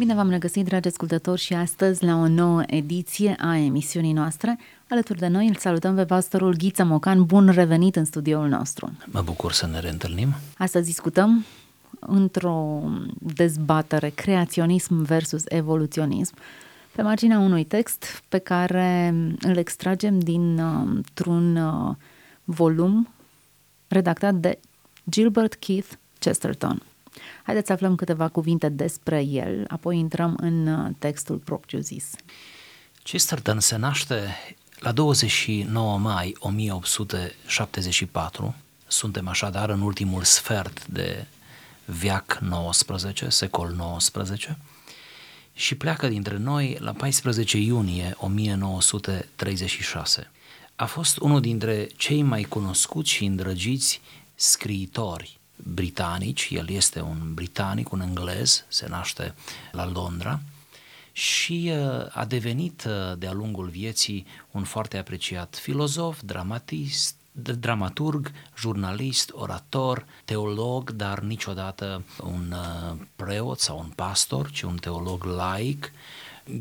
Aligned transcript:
Bine 0.00 0.14
v-am 0.14 0.30
regăsit, 0.30 0.64
dragi 0.64 0.88
ascultători, 0.88 1.40
și 1.40 1.54
astăzi 1.54 2.04
la 2.04 2.14
o 2.14 2.28
nouă 2.28 2.62
ediție 2.66 3.36
a 3.38 3.56
emisiunii 3.56 4.12
noastre. 4.12 4.58
Alături 4.88 5.18
de 5.18 5.26
noi 5.26 5.48
îl 5.48 5.54
salutăm 5.54 5.94
pe 5.94 6.04
pastorul 6.04 6.54
Ghiță 6.54 6.84
Mocan. 6.84 7.24
Bun 7.24 7.48
revenit 7.48 7.96
în 7.96 8.04
studioul 8.04 8.48
nostru! 8.48 8.92
Mă 9.06 9.22
bucur 9.22 9.52
să 9.52 9.66
ne 9.66 9.80
reîntâlnim. 9.80 10.34
Astăzi 10.58 10.86
discutăm 10.86 11.44
într-o 11.98 12.82
dezbatere 13.18 14.08
creaționism 14.08 15.02
versus 15.02 15.42
evoluționism 15.48 16.34
pe 16.92 17.02
marginea 17.02 17.38
unui 17.38 17.64
text 17.64 18.22
pe 18.28 18.38
care 18.38 19.14
îl 19.40 19.56
extragem 19.56 20.18
dintr-un 20.18 21.56
uh, 21.56 21.94
volum 22.44 23.08
redactat 23.88 24.34
de 24.34 24.58
Gilbert 25.10 25.54
Keith 25.54 25.88
Chesterton. 26.18 26.82
Haideți 27.42 27.66
să 27.66 27.72
aflăm 27.72 27.94
câteva 27.94 28.28
cuvinte 28.28 28.68
despre 28.68 29.22
el, 29.22 29.64
apoi 29.68 29.98
intrăm 29.98 30.36
în 30.40 30.66
uh, 30.66 30.90
textul 30.98 31.36
propriu-zis. 31.36 32.10
Chesterton 33.02 33.60
se 33.60 33.76
naște 33.76 34.36
la 34.78 34.92
29 34.92 35.98
mai 35.98 36.36
1874, 36.38 38.54
suntem 38.86 39.28
așadar 39.28 39.70
în 39.70 39.80
ultimul 39.80 40.22
sfert 40.22 40.86
de 40.86 41.26
veac 41.84 42.38
19, 42.40 43.28
secol 43.28 43.74
19, 43.76 44.58
și 45.52 45.74
pleacă 45.74 46.08
dintre 46.08 46.36
noi 46.36 46.76
la 46.80 46.92
14 46.92 47.58
iunie 47.58 48.14
1936. 48.18 50.30
A 50.76 50.86
fost 50.86 51.18
unul 51.18 51.40
dintre 51.40 51.88
cei 51.96 52.22
mai 52.22 52.42
cunoscuți 52.42 53.10
și 53.10 53.24
îndrăgiți 53.24 54.00
scriitori 54.34 55.39
britanici, 55.64 56.50
el 56.50 56.68
este 56.68 57.00
un 57.00 57.34
britanic, 57.34 57.92
un 57.92 58.00
englez, 58.00 58.64
se 58.68 58.88
naște 58.88 59.34
la 59.72 59.86
Londra 59.86 60.40
și 61.12 61.72
uh, 61.74 62.06
a 62.10 62.24
devenit 62.24 62.84
uh, 62.84 63.18
de-a 63.18 63.32
lungul 63.32 63.68
vieții 63.68 64.26
un 64.50 64.64
foarte 64.64 64.98
apreciat 64.98 65.56
filozof, 65.56 66.20
dramatist, 66.24 67.14
dramaturg, 67.32 68.32
jurnalist, 68.58 69.30
orator, 69.32 70.06
teolog, 70.24 70.90
dar 70.90 71.18
niciodată 71.18 72.02
un 72.22 72.52
uh, 72.52 72.96
preot 73.16 73.60
sau 73.60 73.78
un 73.78 73.92
pastor, 73.94 74.50
ci 74.50 74.62
un 74.62 74.76
teolog 74.76 75.24
laic, 75.24 75.92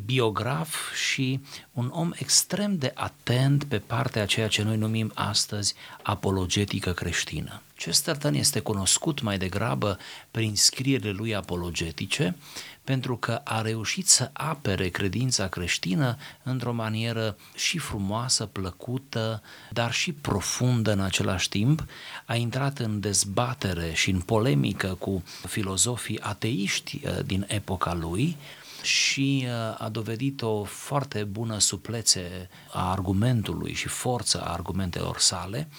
biograf 0.06 0.94
și 0.94 1.40
un 1.74 1.90
om 1.94 2.12
extrem 2.16 2.78
de 2.78 2.92
atent 2.96 3.64
pe 3.64 3.80
partea 3.80 4.22
a 4.22 4.26
ceea 4.26 4.48
ce 4.48 4.64
noi 4.64 4.78
numim 4.78 5.12
astăzi 5.14 5.74
apologetică 6.02 6.92
creștină. 6.92 7.62
Chesterton 7.76 8.34
este 8.34 8.60
cunoscut 8.60 9.22
mai 9.22 9.38
degrabă 9.38 9.98
prin 10.32 10.56
scrierile 10.56 11.12
lui 11.12 11.36
apologetice, 11.36 12.36
pentru 12.84 13.18
că 13.18 13.42
a 13.44 13.62
reușit 13.62 14.08
să 14.08 14.30
apere 14.34 14.90
credința 14.90 15.48
creștină 15.48 16.18
într-o 16.44 16.74
manieră 16.74 17.38
și 17.56 17.78
frumoasă, 17.78 18.46
plăcută, 18.46 19.42
dar 19.72 19.92
și 19.92 20.12
profundă 20.12 20.92
în 20.92 21.00
același 21.00 21.50
timp. 21.50 21.86
A 22.26 22.36
intrat 22.36 22.80
în 22.80 23.00
dezbatere 23.00 23.94
și 23.94 24.10
în 24.10 24.20
polemică 24.20 24.96
cu 25.00 25.24
filozofii 25.48 26.20
ateiști 26.20 27.02
uh, 27.04 27.20
din 27.26 27.46
epoca 27.48 27.94
lui, 27.94 28.38
și 28.82 29.46
uh, 29.46 29.82
a 29.82 29.90
dovedit 29.90 30.42
o 30.42 30.64
foarte 30.64 31.24
bună 31.24 31.60
suplețe 31.60 32.50
a 32.72 32.92
argumentului 32.92 33.74
și 33.74 33.88
forță 33.88 34.42
a 34.42 34.52
argumentelor 34.52 35.18
sale, 35.18 35.70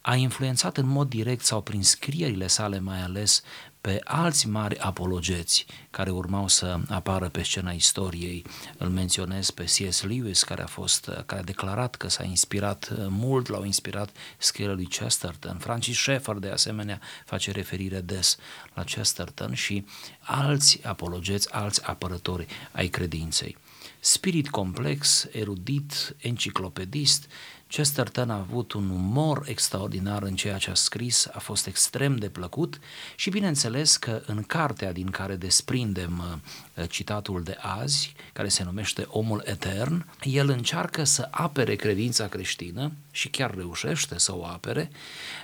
a 0.00 0.14
influențat 0.14 0.76
în 0.76 0.86
mod 0.86 1.08
direct 1.08 1.44
sau 1.44 1.60
prin 1.62 1.82
scrierile 1.82 2.46
sale 2.46 2.78
mai 2.78 3.02
ales 3.02 3.42
pe 3.80 4.00
alți 4.04 4.48
mari 4.48 4.78
apologeți 4.78 5.66
care 5.90 6.10
urmau 6.10 6.48
să 6.48 6.80
apară 6.88 7.28
pe 7.28 7.42
scena 7.42 7.70
istoriei. 7.70 8.44
Îl 8.78 8.88
menționez 8.88 9.50
pe 9.50 9.64
C.S. 9.64 10.02
Lewis, 10.02 10.42
care 10.42 10.62
a, 10.62 10.66
fost, 10.66 11.10
care 11.26 11.40
a 11.40 11.44
declarat 11.44 11.94
că 11.94 12.08
s-a 12.08 12.24
inspirat 12.24 12.92
mult, 13.08 13.48
l-au 13.48 13.64
inspirat 13.64 14.10
scrierile 14.38 14.76
lui 14.76 14.86
Chesterton. 14.86 15.58
Francis 15.58 15.96
Schaeffer, 15.96 16.34
de 16.34 16.48
asemenea, 16.48 17.00
face 17.24 17.50
referire 17.50 18.00
des 18.00 18.36
la 18.74 18.84
Chesterton 18.84 19.54
și 19.54 19.86
alți 20.20 20.86
apologeți, 20.86 21.52
alți 21.52 21.84
apărători 21.84 22.46
ai 22.72 22.88
credinței. 22.88 23.56
Spirit 24.00 24.48
complex, 24.48 25.26
erudit, 25.32 26.16
enciclopedist, 26.18 27.26
Chesterton 27.68 28.30
a 28.30 28.36
avut 28.36 28.72
un 28.72 28.90
umor 28.90 29.42
extraordinar 29.46 30.22
în 30.22 30.34
ceea 30.34 30.58
ce 30.58 30.70
a 30.70 30.74
scris, 30.74 31.28
a 31.32 31.38
fost 31.38 31.66
extrem 31.66 32.16
de 32.16 32.28
plăcut 32.28 32.78
și 33.16 33.30
bineînțeles 33.30 33.96
că 33.96 34.22
în 34.26 34.42
cartea 34.42 34.92
din 34.92 35.10
care 35.10 35.36
desprindem 35.36 36.40
uh, 36.74 36.88
citatul 36.88 37.42
de 37.42 37.56
azi, 37.60 38.14
care 38.32 38.48
se 38.48 38.64
numește 38.64 39.04
Omul 39.08 39.42
Etern, 39.44 40.06
el 40.22 40.48
încearcă 40.48 41.04
să 41.04 41.28
apere 41.30 41.74
credința 41.74 42.28
creștină 42.28 42.92
și 43.10 43.28
chiar 43.28 43.54
reușește 43.54 44.18
să 44.18 44.36
o 44.36 44.44
apere, 44.44 44.90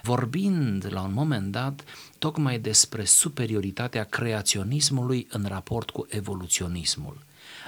vorbind 0.03 0.87
la 0.91 1.01
un 1.01 1.13
moment 1.13 1.53
dat 1.53 1.85
tocmai 2.19 2.59
despre 2.59 3.05
superioritatea 3.05 4.05
creaționismului 4.05 5.27
în 5.31 5.45
raport 5.49 5.91
cu 5.91 6.07
evoluționismul. 6.09 7.19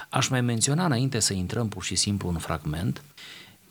Aș 0.09 0.27
mai 0.27 0.41
menționa 0.41 0.85
înainte 0.85 1.19
să 1.19 1.33
intrăm 1.33 1.69
pur 1.69 1.83
și 1.83 1.95
simplu 1.95 2.29
un 2.29 2.37
fragment, 2.37 3.03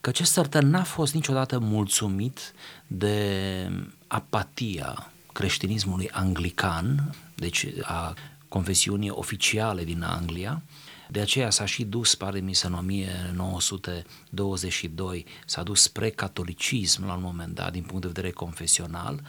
că 0.07 0.13
Chesterton 0.13 0.71
n-a 0.71 0.83
fost 0.83 1.15
niciodată 1.15 1.59
mulțumit 1.59 2.53
de 2.87 3.71
apatia 4.07 5.13
creștinismului 5.33 6.11
anglican, 6.11 7.15
deci 7.35 7.67
a 7.83 8.15
confesiunii 8.49 9.11
oficiale 9.11 9.85
din 9.85 10.03
Anglia, 10.03 10.63
de 11.11 11.21
aceea 11.21 11.51
s-a 11.51 11.65
și 11.65 11.85
dus, 11.85 12.15
pare 12.15 12.41
mi 12.41 12.55
să 12.55 12.67
în 12.67 12.73
1922, 12.73 15.27
s-a 15.47 15.63
dus 15.63 15.83
spre 15.83 16.11
catolicism 16.11 17.07
la 17.07 17.15
un 17.15 17.23
moment 17.23 17.55
dat, 17.55 17.73
din 17.73 17.83
punct 17.83 18.01
de 18.01 18.07
vedere 18.07 18.31
confesional, 18.31 19.23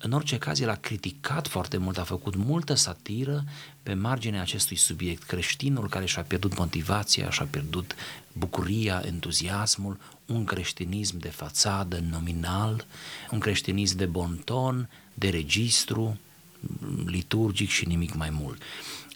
în 0.00 0.12
orice 0.12 0.38
caz, 0.38 0.60
el 0.60 0.68
a 0.68 0.74
criticat 0.74 1.46
foarte 1.46 1.76
mult, 1.76 1.98
a 1.98 2.04
făcut 2.04 2.36
multă 2.36 2.74
satiră 2.74 3.44
pe 3.82 3.94
marginea 3.94 4.40
acestui 4.40 4.76
subiect. 4.76 5.22
Creștinul 5.22 5.88
care 5.88 6.04
și-a 6.04 6.22
pierdut 6.22 6.58
motivația, 6.58 7.30
și-a 7.30 7.46
pierdut 7.50 7.94
bucuria, 8.32 9.02
entuziasmul, 9.04 9.98
un 10.28 10.44
creștinism 10.44 11.18
de 11.18 11.28
fațadă, 11.28 12.02
nominal, 12.10 12.86
un 13.30 13.38
creștinism 13.38 13.96
de 13.96 14.06
bonton, 14.06 14.88
de 15.14 15.28
registru, 15.28 16.18
liturgic 17.06 17.68
și 17.68 17.86
nimic 17.86 18.14
mai 18.14 18.30
mult. 18.30 18.62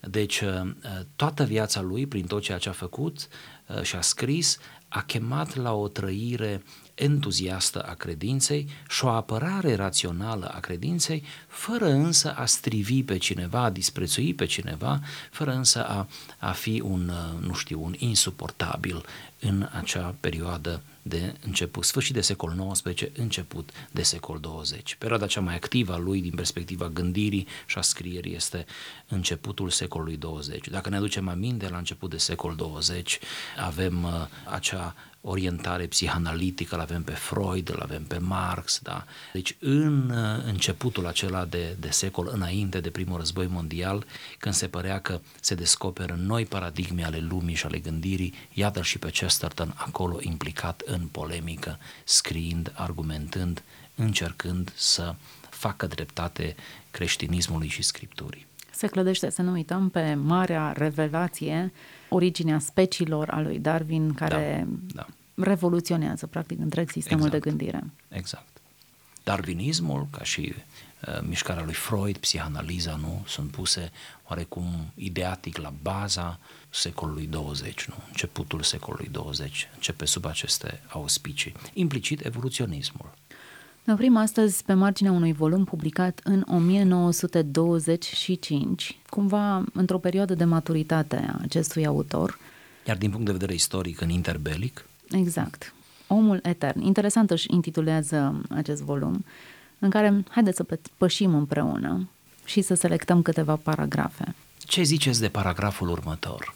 Deci, 0.01 0.41
uh, 0.41 0.71
toată 1.17 1.45
viața 1.45 1.81
lui, 1.81 2.07
prin 2.07 2.27
tot 2.27 2.43
ceea 2.43 2.59
ce 2.59 2.69
a 2.69 2.73
făcut 2.73 3.29
uh, 3.67 3.83
și 3.83 3.97
a 3.97 4.01
scris, 4.01 4.59
a 4.89 5.03
chemat 5.03 5.57
la 5.57 5.75
o 5.75 5.89
trăire 5.89 6.63
entuziastă 6.95 7.83
a 7.83 7.95
credinței 7.95 8.69
și 8.89 9.05
o 9.05 9.09
apărare 9.09 9.75
rațională 9.75 10.47
a 10.55 10.61
credinței, 10.61 11.23
fără 11.49 11.87
însă 11.87 12.35
a 12.35 12.47
strivi 12.47 13.03
pe 13.03 13.17
cineva, 13.17 13.63
a 13.63 13.71
disprețui 13.71 14.35
pe 14.35 14.45
cineva, 14.45 15.01
fără 15.31 15.53
însă 15.53 15.87
a, 15.87 16.09
a 16.39 16.51
fi 16.51 16.81
un, 16.85 17.09
uh, 17.09 17.47
nu 17.47 17.55
știu, 17.55 17.83
un 17.83 17.95
insuportabil 17.99 19.05
în 19.45 19.69
acea 19.73 20.15
perioadă 20.21 20.83
de 21.03 21.35
început, 21.45 21.85
sfârșit 21.85 22.15
de 22.15 22.21
secol 22.21 22.71
XIX, 22.73 23.03
început 23.17 23.71
de 23.91 24.03
secol 24.03 24.39
20. 24.41 24.95
Perioada 24.95 25.27
cea 25.27 25.41
mai 25.41 25.55
activă 25.55 25.93
a 25.93 25.97
lui 25.97 26.21
din 26.21 26.35
perspectiva 26.35 26.89
gândirii 26.89 27.47
și 27.67 27.79
a 27.79 27.81
scrierii 27.81 28.35
este 28.35 28.67
începutul 29.09 29.71
secolului 29.71 30.17
20. 30.17 30.69
Dacă 30.69 30.89
ne 30.89 30.97
aducem 30.97 31.29
aminte, 31.29 31.69
la 31.69 31.77
început 31.77 32.11
de 32.11 32.17
secol 32.17 32.55
20 32.55 33.19
avem 33.57 34.03
uh, 34.03 34.11
acea 34.45 34.95
orientare 35.25 35.87
psihanalitică, 35.87 36.75
îl 36.75 36.81
avem 36.81 37.03
pe 37.03 37.13
Freud, 37.13 37.69
îl 37.69 37.81
avem 37.81 38.05
pe 38.05 38.19
Marx, 38.19 38.81
da? 38.83 39.05
Deci 39.33 39.57
în 39.59 40.11
uh, 40.11 40.45
începutul 40.45 41.07
acela 41.07 41.45
de, 41.45 41.77
de 41.81 41.91
secol, 41.91 42.31
înainte 42.33 42.81
de 42.81 42.91
primul 42.91 43.19
război 43.19 43.47
mondial, 43.47 44.05
când 44.39 44.55
se 44.55 44.69
părea 44.69 45.01
că 45.01 45.21
se 45.41 45.55
descoperă 45.55 46.19
noi 46.19 46.45
paradigme 46.45 47.05
ale 47.05 47.19
lumii 47.19 47.55
și 47.55 47.67
ale 47.67 47.79
gândirii, 47.79 48.35
iată 48.53 48.83
și 48.83 48.99
pe 48.99 49.11
Chesterton 49.33 49.75
acolo 49.77 50.17
implicat 50.21 50.83
în 50.85 51.07
polemică, 51.07 51.79
scriind, 52.05 52.73
argumentând, 52.75 53.63
încercând 53.95 54.73
să 54.75 55.15
facă 55.51 55.87
dreptate 55.87 56.55
creștinismului 56.91 57.69
și 57.69 57.83
scripturii. 57.83 58.47
Se 58.71 58.87
clădește, 58.87 59.31
să 59.31 59.43
nu 59.43 59.53
uităm, 59.53 59.89
pe 59.89 60.15
marea 60.15 60.73
revelație 60.77 61.73
originea 62.09 62.59
speciilor 62.59 63.29
a 63.29 63.41
lui 63.41 63.59
Darwin, 63.59 64.15
care 64.15 64.67
da, 64.69 65.07
da. 65.35 65.43
revoluționează, 65.45 66.27
practic, 66.27 66.59
întreg 66.59 66.91
sistemul 66.91 67.27
exact, 67.27 67.43
de 67.43 67.49
gândire. 67.49 67.85
Exact. 68.09 68.61
Darwinismul, 69.25 70.07
ca 70.11 70.25
și 70.25 70.55
uh, 71.09 71.21
mișcarea 71.29 71.65
lui 71.65 71.75
Freud, 71.75 72.17
psihanaliza, 72.17 72.97
nu, 72.97 73.25
sunt 73.27 73.51
puse 73.51 73.91
oarecum 74.29 74.93
ideatic 74.95 75.57
la 75.57 75.73
baza 75.83 76.39
secolului 76.75 77.27
20, 77.27 77.85
nu? 77.85 77.95
începutul 78.07 78.63
secolului 78.63 79.09
20, 79.13 79.69
începe 79.75 80.05
sub 80.05 80.25
aceste 80.25 80.83
auspicii. 80.89 81.55
Implicit 81.73 82.25
evoluționismul. 82.25 83.15
Ne 83.85 83.93
oprim 83.93 84.17
astăzi 84.17 84.65
pe 84.65 84.73
marginea 84.73 85.13
unui 85.13 85.33
volum 85.33 85.65
publicat 85.65 86.21
în 86.25 86.45
1925, 86.49 88.99
cumva 89.09 89.65
într-o 89.73 89.99
perioadă 89.99 90.35
de 90.35 90.45
maturitate 90.45 91.17
a 91.17 91.39
acestui 91.43 91.87
autor. 91.87 92.39
Iar 92.87 92.97
din 92.97 93.11
punct 93.11 93.27
de 93.27 93.33
vedere 93.33 93.55
istoric, 93.55 94.01
în 94.01 94.09
interbelic? 94.09 94.87
Exact. 95.11 95.75
Omul 96.07 96.41
etern. 96.43 96.81
Interesant 96.81 97.31
își 97.31 97.47
intitulează 97.51 98.43
acest 98.49 98.83
volum, 98.83 99.25
în 99.79 99.91
care 99.91 100.25
haideți 100.29 100.57
să 100.57 100.79
pășim 100.97 101.35
împreună 101.35 102.09
și 102.45 102.61
să 102.61 102.75
selectăm 102.75 103.23
câteva 103.23 103.57
paragrafe. 103.57 104.35
Ce 104.59 104.83
ziceți 104.83 105.21
de 105.21 105.29
paragraful 105.29 105.89
următor? 105.89 106.55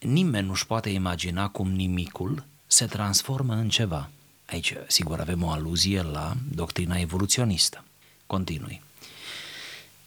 Nimeni 0.00 0.46
nu-și 0.46 0.66
poate 0.66 0.90
imagina 0.90 1.48
cum 1.48 1.70
nimicul 1.70 2.44
se 2.66 2.86
transformă 2.86 3.54
în 3.54 3.68
ceva. 3.68 4.10
Aici, 4.46 4.74
sigur, 4.86 5.20
avem 5.20 5.42
o 5.42 5.50
aluzie 5.50 6.02
la 6.02 6.36
doctrina 6.54 6.98
evoluționistă. 6.98 7.84
Continui. 8.26 8.82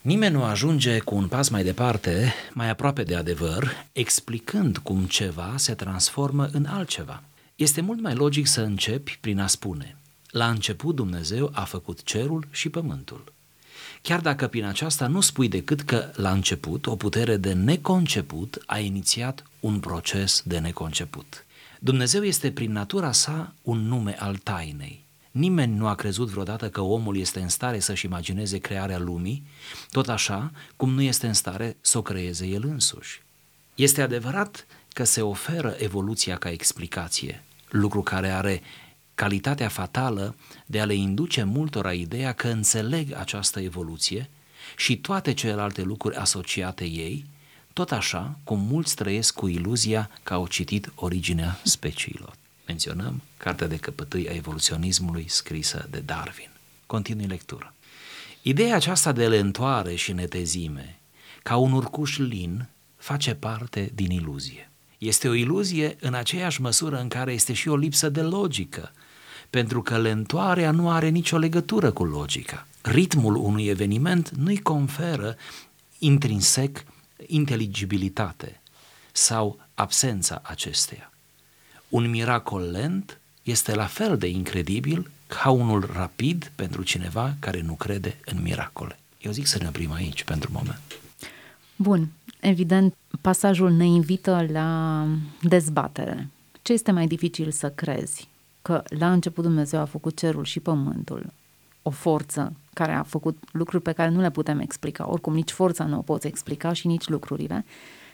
Nimeni 0.01 0.34
nu 0.34 0.44
ajunge 0.44 1.00
cu 1.00 1.16
un 1.16 1.28
pas 1.28 1.50
mai 1.50 1.63
departe, 1.63 2.34
mai 2.54 2.69
aproape 2.69 3.04
de 3.04 3.16
adevăr, 3.16 3.86
explicând 3.92 4.78
cum 4.78 5.06
ceva 5.06 5.54
se 5.57 5.74
transformă 5.74 6.50
în 6.51 6.66
altceva. 6.66 7.24
Este 7.56 7.81
mult 7.81 8.01
mai 8.01 8.16
logic 8.16 8.48
să 8.48 8.62
începi 8.62 9.18
prin 9.22 9.39
a 9.39 9.48
spune, 9.48 9.98
la 10.30 10.50
început 10.50 10.96
Dumnezeu 10.96 11.51
a 11.54 11.63
făcut 11.63 12.04
cerul 12.04 12.48
și 12.51 12.69
pământul. 12.69 13.32
Chiar 14.03 14.21
dacă 14.21 14.47
prin 14.47 14.65
aceasta 14.65 15.07
nu 15.07 15.21
spui 15.21 15.47
decât 15.47 15.81
că 15.81 16.11
la 16.15 16.31
început 16.31 16.85
o 16.88 16.95
putere 16.95 17.38
de 17.38 17.53
neconceput 17.53 18.63
a 18.65 18.79
inițiat 18.79 19.44
un 19.59 19.79
proces 19.79 20.41
de 20.45 20.59
neconceput. 20.59 21.45
Dumnezeu 21.79 22.23
este 22.23 22.51
prin 22.51 22.71
natura 22.71 23.11
sa 23.11 23.53
un 23.61 23.88
nume 23.88 24.15
al 24.19 24.35
tainei. 24.35 25.05
Nimeni 25.31 25.75
nu 25.75 25.88
a 25.88 25.95
crezut 25.95 26.29
vreodată 26.29 26.69
că 26.69 26.81
omul 26.81 27.17
este 27.17 27.39
în 27.39 27.50
stare 27.50 27.79
să-și 27.79 28.05
imagineze 28.05 28.57
crearea 28.57 29.00
lumii, 29.00 29.44
tot 29.91 30.09
așa 30.09 30.51
cum 30.75 30.89
nu 30.89 31.01
este 31.01 31.27
în 31.27 31.33
stare 31.33 31.77
să 31.81 31.97
o 31.97 32.01
creeze 32.01 32.45
el 32.45 32.63
însuși. 32.65 33.21
Este 33.75 34.01
adevărat 34.01 34.65
că 34.89 35.03
se 35.03 35.21
oferă 35.21 35.75
evoluția 35.77 36.38
ca 36.38 36.50
explicație, 36.51 37.44
lucru 37.69 38.01
care 38.01 38.29
are 38.29 38.61
calitatea 39.15 39.68
fatală 39.68 40.36
de 40.65 40.80
a 40.80 40.86
le 40.86 40.94
induce 40.94 41.44
multora 41.44 41.94
ideea 41.94 42.31
că 42.31 42.48
înțeleg 42.48 43.13
această 43.13 43.60
evoluție 43.60 44.30
și 44.77 44.98
toate 44.98 45.33
celelalte 45.33 45.81
lucruri 45.81 46.15
asociate 46.15 46.86
ei, 46.86 47.25
tot 47.74 47.92
așa 47.92 48.39
cum 48.44 48.60
mulți 48.60 48.95
trăiesc 48.95 49.33
cu 49.33 49.48
iluzia 49.48 50.10
că 50.24 50.33
au 50.33 50.48
citit 50.48 50.92
originea 50.95 51.60
speciilor. 51.63 52.33
Menționăm 52.68 53.21
Cartea 53.38 53.68
de 53.68 53.77
căpătâi 53.77 54.30
a 54.30 54.33
evoluționismului 54.33 55.25
scrisă 55.27 55.88
de 55.89 56.00
Darwin. 56.00 56.50
Continui 56.86 57.25
lectura. 57.25 57.74
Ideea 58.42 58.75
aceasta 58.75 59.12
de 59.12 59.27
lentoare 59.27 59.95
și 59.95 60.12
netezime, 60.12 61.00
ca 61.44 61.56
un 61.56 61.71
urcuș 61.71 62.18
lin, 62.18 62.68
face 62.98 63.33
parte 63.33 63.92
din 63.94 64.12
iluzie. 64.12 64.71
Este 64.98 65.27
o 65.27 65.33
iluzie 65.33 65.95
în 66.00 66.13
aceeași 66.13 66.62
măsură 66.62 67.00
în 67.00 67.07
care 67.07 67.33
este 67.33 67.54
și 67.54 67.68
o 67.68 67.75
lipsă 67.75 68.10
de 68.10 68.21
logică, 68.21 68.92
pentru 69.53 69.81
că 69.81 69.97
lentoarea 69.97 70.71
nu 70.71 70.89
are 70.89 71.09
nicio 71.09 71.38
legătură 71.38 71.91
cu 71.91 72.03
logica. 72.03 72.67
Ritmul 72.81 73.35
unui 73.35 73.65
eveniment 73.65 74.29
nu-i 74.29 74.57
conferă 74.57 75.35
intrinsec 75.97 76.83
inteligibilitate 77.27 78.61
sau 79.11 79.59
absența 79.73 80.41
acesteia. 80.44 81.11
Un 81.89 82.09
miracol 82.09 82.61
lent 82.71 83.19
este 83.44 83.75
la 83.75 83.85
fel 83.85 84.17
de 84.17 84.27
incredibil 84.27 85.11
ca 85.27 85.50
unul 85.50 85.89
rapid 85.94 86.51
pentru 86.55 86.83
cineva 86.83 87.35
care 87.39 87.61
nu 87.61 87.73
crede 87.73 88.17
în 88.25 88.41
miracole. 88.41 89.00
Eu 89.21 89.31
zic 89.31 89.45
să 89.45 89.57
ne 89.61 89.67
oprim 89.67 89.91
aici 89.91 90.23
pentru 90.23 90.50
moment. 90.53 91.00
Bun, 91.75 92.07
evident, 92.39 92.95
pasajul 93.21 93.71
ne 93.71 93.85
invită 93.85 94.45
la 94.51 95.07
dezbatere. 95.41 96.29
Ce 96.61 96.73
este 96.73 96.91
mai 96.91 97.07
dificil 97.07 97.51
să 97.51 97.69
crezi? 97.69 98.31
Că 98.63 98.83
la 99.00 99.12
început 99.12 99.44
Dumnezeu 99.44 99.80
a 99.80 99.86
făcut 99.86 100.18
cerul 100.18 100.44
și 100.44 100.60
pământul, 100.60 101.33
o 101.81 101.89
forță 101.89 102.54
care 102.74 102.92
a 102.92 103.04
făcut 103.04 103.38
lucruri 103.51 103.83
pe 103.83 103.92
care 103.92 104.10
nu 104.10 104.21
le 104.21 104.31
putem 104.31 104.60
explica. 104.60 105.10
Oricum, 105.10 105.33
nici 105.33 105.51
forța 105.51 105.86
nu 105.86 105.98
o 105.98 106.01
poți 106.01 106.27
explica 106.27 106.74
și 106.74 106.88
nici 106.88 107.07
lucrurile. 107.07 107.65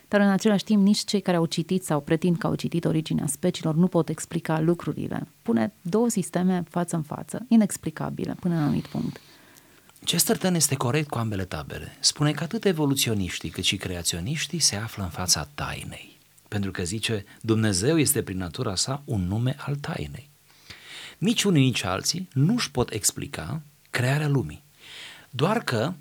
Dar 0.07 0.21
în 0.21 0.29
același 0.29 0.63
timp, 0.63 0.83
nici 0.83 1.03
cei 1.03 1.21
care 1.21 1.37
au 1.37 1.45
citit 1.45 1.83
sau 1.83 1.99
pretind 1.99 2.37
că 2.37 2.47
au 2.47 2.55
citit 2.55 2.85
originea 2.85 3.27
speciilor 3.27 3.75
nu 3.75 3.87
pot 3.87 4.09
explica 4.09 4.59
lucrurile. 4.59 5.27
Pune 5.41 5.73
două 5.81 6.09
sisteme 6.09 6.63
față 6.69 6.95
în 6.95 7.01
față, 7.01 7.45
inexplicabile, 7.47 8.35
până 8.39 8.53
la 8.53 8.59
un 8.59 8.65
anumit 8.65 8.87
punct. 8.87 9.19
Chesterton 10.05 10.55
este 10.55 10.75
corect 10.75 11.09
cu 11.09 11.17
ambele 11.17 11.45
tabere. 11.45 11.97
Spune 11.99 12.31
că 12.31 12.43
atât 12.43 12.65
evoluționiștii 12.65 13.49
cât 13.49 13.63
și 13.63 13.77
creaționiștii 13.77 14.59
se 14.59 14.75
află 14.75 15.03
în 15.03 15.09
fața 15.09 15.47
tainei. 15.55 16.17
Pentru 16.47 16.71
că 16.71 16.83
zice, 16.83 17.25
Dumnezeu 17.41 17.97
este 17.97 18.21
prin 18.21 18.37
natura 18.37 18.75
sa 18.75 19.01
un 19.05 19.27
nume 19.27 19.55
al 19.57 19.75
tainei. 19.75 20.28
Nici 21.19 21.43
unii, 21.43 21.63
nici 21.63 21.83
alții 21.83 22.27
nu 22.33 22.53
își 22.53 22.71
pot 22.71 22.91
explica 22.91 23.61
crearea 23.89 24.27
lumii. 24.27 24.63
Doar 25.29 25.63
că, 25.63 25.93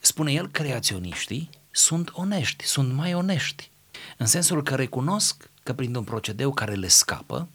spune 0.00 0.32
el, 0.32 0.48
creaționiștii 0.48 1.50
sunt 1.70 2.10
onești, 2.12 2.64
sunt 2.64 2.92
mai 2.92 3.14
onești, 3.14 3.70
în 4.16 4.26
sensul 4.26 4.62
că 4.62 4.74
recunosc 4.74 5.50
că 5.62 5.72
prin 5.72 5.94
un 5.94 6.04
procedeu 6.04 6.52
care 6.52 6.74
le 6.74 6.88
scapă, 6.88 7.48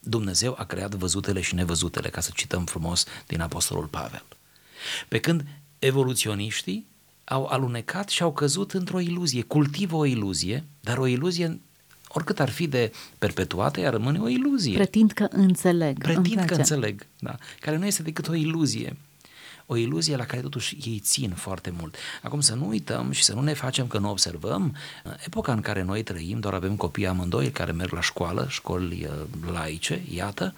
Dumnezeu 0.00 0.54
a 0.58 0.64
creat 0.64 0.94
văzutele 0.94 1.40
și 1.40 1.54
nevăzutele, 1.54 2.08
ca 2.08 2.20
să 2.20 2.30
cităm 2.34 2.64
frumos 2.64 3.04
din 3.26 3.40
Apostolul 3.40 3.86
Pavel. 3.86 4.24
Pe 5.08 5.20
când 5.20 5.44
evoluționiștii 5.78 6.86
au 7.24 7.46
alunecat 7.46 8.08
și 8.08 8.22
au 8.22 8.32
căzut 8.32 8.72
într-o 8.72 9.00
iluzie, 9.00 9.42
cultivă 9.42 9.96
o 9.96 10.04
iluzie, 10.04 10.64
dar 10.80 10.98
o 10.98 11.06
iluzie 11.06 11.60
oricât 12.12 12.40
ar 12.40 12.50
fi 12.50 12.66
de 12.66 12.92
perpetuată, 13.18 13.80
ea 13.80 13.90
rămâne 13.90 14.18
o 14.18 14.28
iluzie. 14.28 14.74
Pretind 14.74 15.12
că 15.12 15.26
înțeleg. 15.30 15.98
Pretind 15.98 16.44
că 16.44 16.54
înțeleg, 16.54 17.06
da. 17.18 17.36
Care 17.60 17.76
nu 17.76 17.86
este 17.86 18.02
decât 18.02 18.28
o 18.28 18.34
iluzie. 18.34 18.96
O 19.66 19.76
iluzie 19.76 20.16
la 20.16 20.24
care 20.24 20.42
totuși 20.42 20.76
ei 20.84 20.98
țin 20.98 21.30
foarte 21.30 21.72
mult. 21.78 21.96
Acum 22.22 22.40
să 22.40 22.54
nu 22.54 22.68
uităm 22.68 23.10
și 23.10 23.24
să 23.24 23.34
nu 23.34 23.40
ne 23.40 23.52
facem 23.52 23.86
că 23.86 23.98
nu 23.98 24.10
observăm 24.10 24.76
epoca 25.24 25.52
în 25.52 25.60
care 25.60 25.82
noi 25.82 26.02
trăim, 26.02 26.40
doar 26.40 26.54
avem 26.54 26.76
copii 26.76 27.06
amândoi 27.06 27.50
care 27.50 27.72
merg 27.72 27.92
la 27.92 28.00
școală, 28.00 28.46
școli 28.48 29.06
uh, 29.06 29.50
laice, 29.52 30.02
iată, 30.10 30.54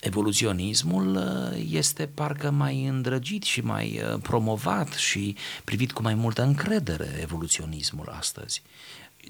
evoluționismul 0.00 1.14
uh, 1.16 1.64
este 1.70 2.06
parcă 2.14 2.50
mai 2.50 2.86
îndrăgit 2.86 3.42
și 3.42 3.60
mai 3.60 4.00
uh, 4.02 4.20
promovat 4.22 4.92
și 4.92 5.36
privit 5.64 5.92
cu 5.92 6.02
mai 6.02 6.14
multă 6.14 6.42
încredere 6.42 7.18
evoluționismul 7.20 8.08
astăzi 8.18 8.62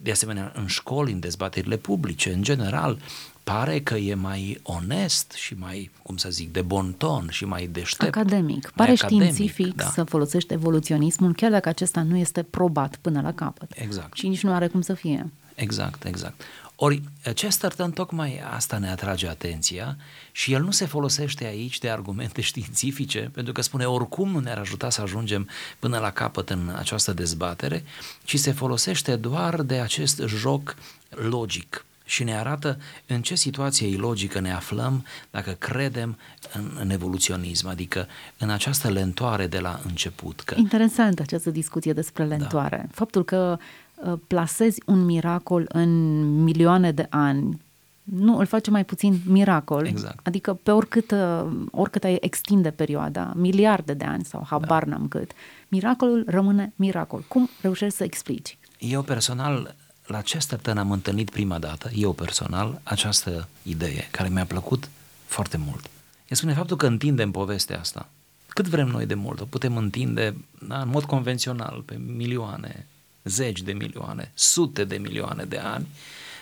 de 0.02 0.10
asemenea 0.10 0.52
în 0.54 0.66
școli, 0.66 1.12
în 1.12 1.20
dezbaterile 1.20 1.76
publice, 1.76 2.32
în 2.32 2.42
general, 2.42 2.98
pare 3.44 3.80
că 3.80 3.94
e 3.94 4.14
mai 4.14 4.60
onest 4.62 5.32
și 5.32 5.54
mai, 5.54 5.90
cum 6.02 6.16
să 6.16 6.30
zic, 6.30 6.52
de 6.52 6.62
bon 6.62 6.94
ton 6.98 7.28
și 7.30 7.44
mai 7.44 7.66
deștept. 7.66 8.16
Academic. 8.16 8.62
Mai 8.62 8.72
pare 8.74 8.90
academic, 8.90 9.32
științific 9.32 9.74
da. 9.74 9.84
să 9.84 10.04
folosești 10.04 10.52
evoluționismul, 10.52 11.34
chiar 11.34 11.50
dacă 11.50 11.68
acesta 11.68 12.02
nu 12.02 12.16
este 12.16 12.42
probat 12.42 12.96
până 12.96 13.20
la 13.20 13.32
capăt. 13.32 13.70
Exact. 13.74 14.16
Și 14.16 14.28
nici 14.28 14.42
nu 14.42 14.52
are 14.52 14.66
cum 14.66 14.80
să 14.80 14.94
fie. 14.94 15.30
Exact, 15.54 16.04
exact. 16.04 16.42
Ori 16.82 17.02
Chesterton 17.34 17.90
tocmai 17.90 18.40
asta 18.54 18.78
ne 18.78 18.90
atrage 18.90 19.28
atenția 19.28 19.96
și 20.32 20.52
el 20.52 20.62
nu 20.62 20.70
se 20.70 20.86
folosește 20.86 21.44
aici 21.44 21.78
de 21.78 21.90
argumente 21.90 22.40
științifice, 22.50 23.30
pentru 23.32 23.52
că 23.52 23.62
spune 23.62 23.84
oricum 23.84 24.30
nu 24.30 24.38
ne-ar 24.38 24.58
ajuta 24.58 24.90
să 24.90 25.00
ajungem 25.00 25.48
până 25.78 25.98
la 25.98 26.10
capăt 26.10 26.50
în 26.50 26.74
această 26.76 27.12
dezbatere, 27.12 27.84
ci 28.24 28.38
se 28.38 28.52
folosește 28.52 29.16
doar 29.16 29.62
de 29.62 29.80
acest 29.80 30.22
joc 30.26 30.76
logic 31.08 31.84
și 32.04 32.24
ne 32.24 32.36
arată 32.36 32.78
în 33.06 33.22
ce 33.22 33.34
situație 33.34 33.88
ilogică 33.88 34.40
ne 34.40 34.52
aflăm 34.52 35.04
dacă 35.30 35.50
credem 35.50 36.18
în, 36.52 36.76
în 36.80 36.90
evoluționism, 36.90 37.68
adică 37.68 38.06
în 38.38 38.50
această 38.50 38.88
lentoare 38.88 39.46
de 39.46 39.58
la 39.58 39.80
început. 39.84 40.40
Că... 40.40 40.54
Interesant 40.58 41.20
această 41.20 41.50
discuție 41.50 41.92
despre 41.92 42.24
lentoare. 42.24 42.76
Da. 42.76 42.92
Faptul 42.92 43.24
că 43.24 43.58
Uh, 43.58 43.89
plasezi 44.26 44.82
un 44.86 45.04
miracol 45.04 45.64
în 45.68 46.20
milioane 46.42 46.92
de 46.92 47.06
ani, 47.10 47.60
nu, 48.02 48.38
îl 48.38 48.46
face 48.46 48.70
mai 48.70 48.84
puțin 48.84 49.20
miracol. 49.24 49.86
Exact. 49.86 50.26
Adică 50.26 50.54
pe 50.62 50.70
oricât, 50.70 51.10
uh, 51.10 51.46
oricât 51.70 52.04
ai 52.04 52.18
extinde 52.20 52.70
perioada, 52.70 53.32
miliarde 53.36 53.92
de 53.92 54.04
ani 54.04 54.24
sau 54.24 54.46
habar 54.46 54.84
da. 54.84 54.90
n-am 54.90 55.08
cât, 55.08 55.30
miracolul 55.68 56.24
rămâne 56.26 56.72
miracol. 56.76 57.24
Cum 57.28 57.48
reușești 57.60 57.96
să 57.96 58.04
explici? 58.04 58.58
Eu 58.78 59.02
personal, 59.02 59.74
la 60.06 60.20
Chesterton 60.20 60.78
am 60.78 60.90
întâlnit 60.90 61.30
prima 61.30 61.58
dată, 61.58 61.90
eu 61.94 62.12
personal, 62.12 62.80
această 62.82 63.48
idee 63.62 64.08
care 64.10 64.28
mi-a 64.28 64.44
plăcut 64.44 64.88
foarte 65.24 65.56
mult. 65.56 65.90
E 66.28 66.34
spune 66.34 66.52
faptul 66.52 66.76
că 66.76 66.86
întindem 66.86 67.30
povestea 67.30 67.78
asta. 67.78 68.08
Cât 68.48 68.68
vrem 68.68 68.88
noi 68.88 69.06
de 69.06 69.14
mult, 69.14 69.40
o 69.40 69.44
putem 69.44 69.76
întinde 69.76 70.34
da, 70.68 70.80
în 70.80 70.88
mod 70.88 71.04
convențional, 71.04 71.82
pe 71.86 72.00
milioane, 72.06 72.86
zeci 73.24 73.62
de 73.62 73.72
milioane, 73.72 74.30
sute 74.34 74.84
de 74.84 74.96
milioane 74.96 75.44
de 75.44 75.58
ani, 75.58 75.86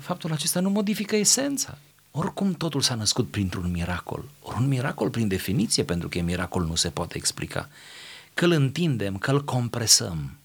faptul 0.01 0.33
acesta 0.33 0.61
nu 0.61 0.71
modifică 0.71 1.17
esența. 1.17 1.79
oricum 2.11 2.53
totul 2.53 2.81
s-a 2.81 2.95
născut 2.95 3.31
printr-un 3.31 3.71
miracol. 3.71 4.25
Ori 4.43 4.57
un 4.59 4.69
miracol 4.69 5.11
prin 5.11 5.29
definiție, 5.29 5.85
pentru 5.85 6.09
că 6.09 6.21
miracol 6.21 6.65
nu 6.65 6.75
se 6.75 6.89
poate 6.89 7.17
explica. 7.17 7.69
Că 8.35 8.45
îl 8.45 8.51
întindem, 8.51 9.17
că 9.17 9.31
îl 9.31 9.45
compresăm, 9.45 10.39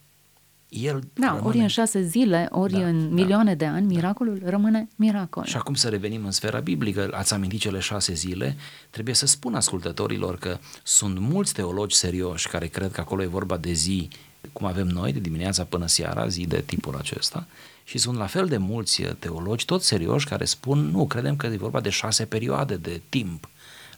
el 0.74 1.04
da, 1.14 1.28
rămâne... 1.28 1.48
ori 1.48 1.58
în 1.58 1.68
șase 1.68 2.04
zile, 2.04 2.48
ori 2.52 2.72
da, 2.72 2.88
în 2.88 3.10
da, 3.10 3.14
milioane 3.14 3.56
de 3.56 3.66
ani, 3.66 3.88
da. 3.88 3.94
miracolul 3.94 4.42
rămâne 4.46 4.88
miracol. 4.96 5.44
Și 5.44 5.58
acum 5.58 5.74
să 5.74 5.90
revenim 5.90 6.26
în 6.26 6.32
sfera 6.32 6.60
biblică, 6.60 7.10
ați 7.12 7.34
amintit 7.34 7.60
cele 7.60 7.80
șase 7.80 8.14
zile, 8.14 8.58
trebuie 8.90 9.16
să 9.16 9.26
spun 9.26 9.56
ascultătorilor 9.56 10.38
că 10.38 10.58
sunt 10.84 11.20
mulți 11.20 11.54
teologi 11.54 11.96
serioși 11.96 12.48
care 12.48 12.68
cred 12.68 12.92
că 12.92 13.02
acolo 13.02 13.22
e 13.22 13.28
vorba 13.28 13.58
de 13.58 13.72
zi, 13.72 14.08
cum 14.54 14.68
avem 14.68 14.88
noi, 14.88 15.14
de 15.14 15.20
dimineața 15.20 15.64
până 15.64 15.88
seara, 15.88 16.28
zi 16.28 16.46
de 16.46 16.62
tipul 16.62 16.96
acesta, 16.96 17.48
și 17.84 17.98
sunt 17.98 18.18
la 18.18 18.26
fel 18.26 18.48
de 18.48 18.58
mulți 18.58 19.02
teologi, 19.02 19.66
tot 19.66 19.84
serioși, 19.84 20.28
care 20.28 20.46
spun, 20.46 20.80
nu, 20.80 21.08
credem 21.08 21.36
că 21.36 21.46
e 21.46 21.58
vorba 21.58 21.80
de 21.80 21.90
șase 21.90 22.26
perioade 22.26 22.76
de 22.76 23.02
timp. 23.10 23.50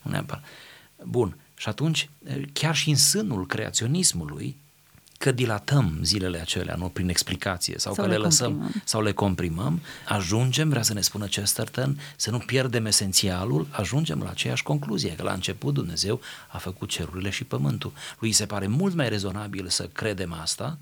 Nu 0.02 0.12
neapărat. 0.12 0.44
Bun, 1.04 1.38
și 1.58 1.70
atunci, 1.70 2.10
chiar 2.54 2.76
și 2.76 2.90
în 2.90 2.96
sânul 2.96 3.46
creaționismului, 3.46 4.58
că 5.18 5.32
dilatăm 5.32 6.00
zilele 6.02 6.40
acelea, 6.40 6.76
nu 6.76 6.90
prin 6.90 7.10
explicație, 7.10 7.76
sau, 7.78 7.94
sau 7.94 8.04
că 8.04 8.10
le, 8.10 8.18
le 8.18 8.24
lăsăm 8.24 8.52
comprimăm. 8.52 8.82
sau 8.86 9.02
le 9.02 9.12
comprimăm, 9.12 9.82
ajungem, 10.08 10.70
vrea 10.70 10.82
să 10.82 10.94
ne 10.94 11.02
spună 11.02 11.26
Chesterton, 11.26 12.00
să 12.16 12.32
nu 12.32 12.38
pierdem 12.38 12.86
esențialul, 12.86 13.68
ajungem 13.72 14.20
la 14.20 14.30
aceeași 14.30 14.64
concluzie, 14.64 15.16
că 15.16 15.24
la 15.24 15.34
început 15.34 15.74
Dumnezeu 15.74 16.22
a 16.48 16.58
făcut 16.58 16.90
cerurile 16.90 17.30
și 17.30 17.44
pământul. 17.44 17.94
Lui 18.20 18.32
se 18.32 18.46
pare 18.46 18.68
mult 18.68 18.96
mai 18.96 19.10
rezonabil 19.10 19.68
să 19.68 19.90
credem 19.94 20.34
asta, 20.34 20.78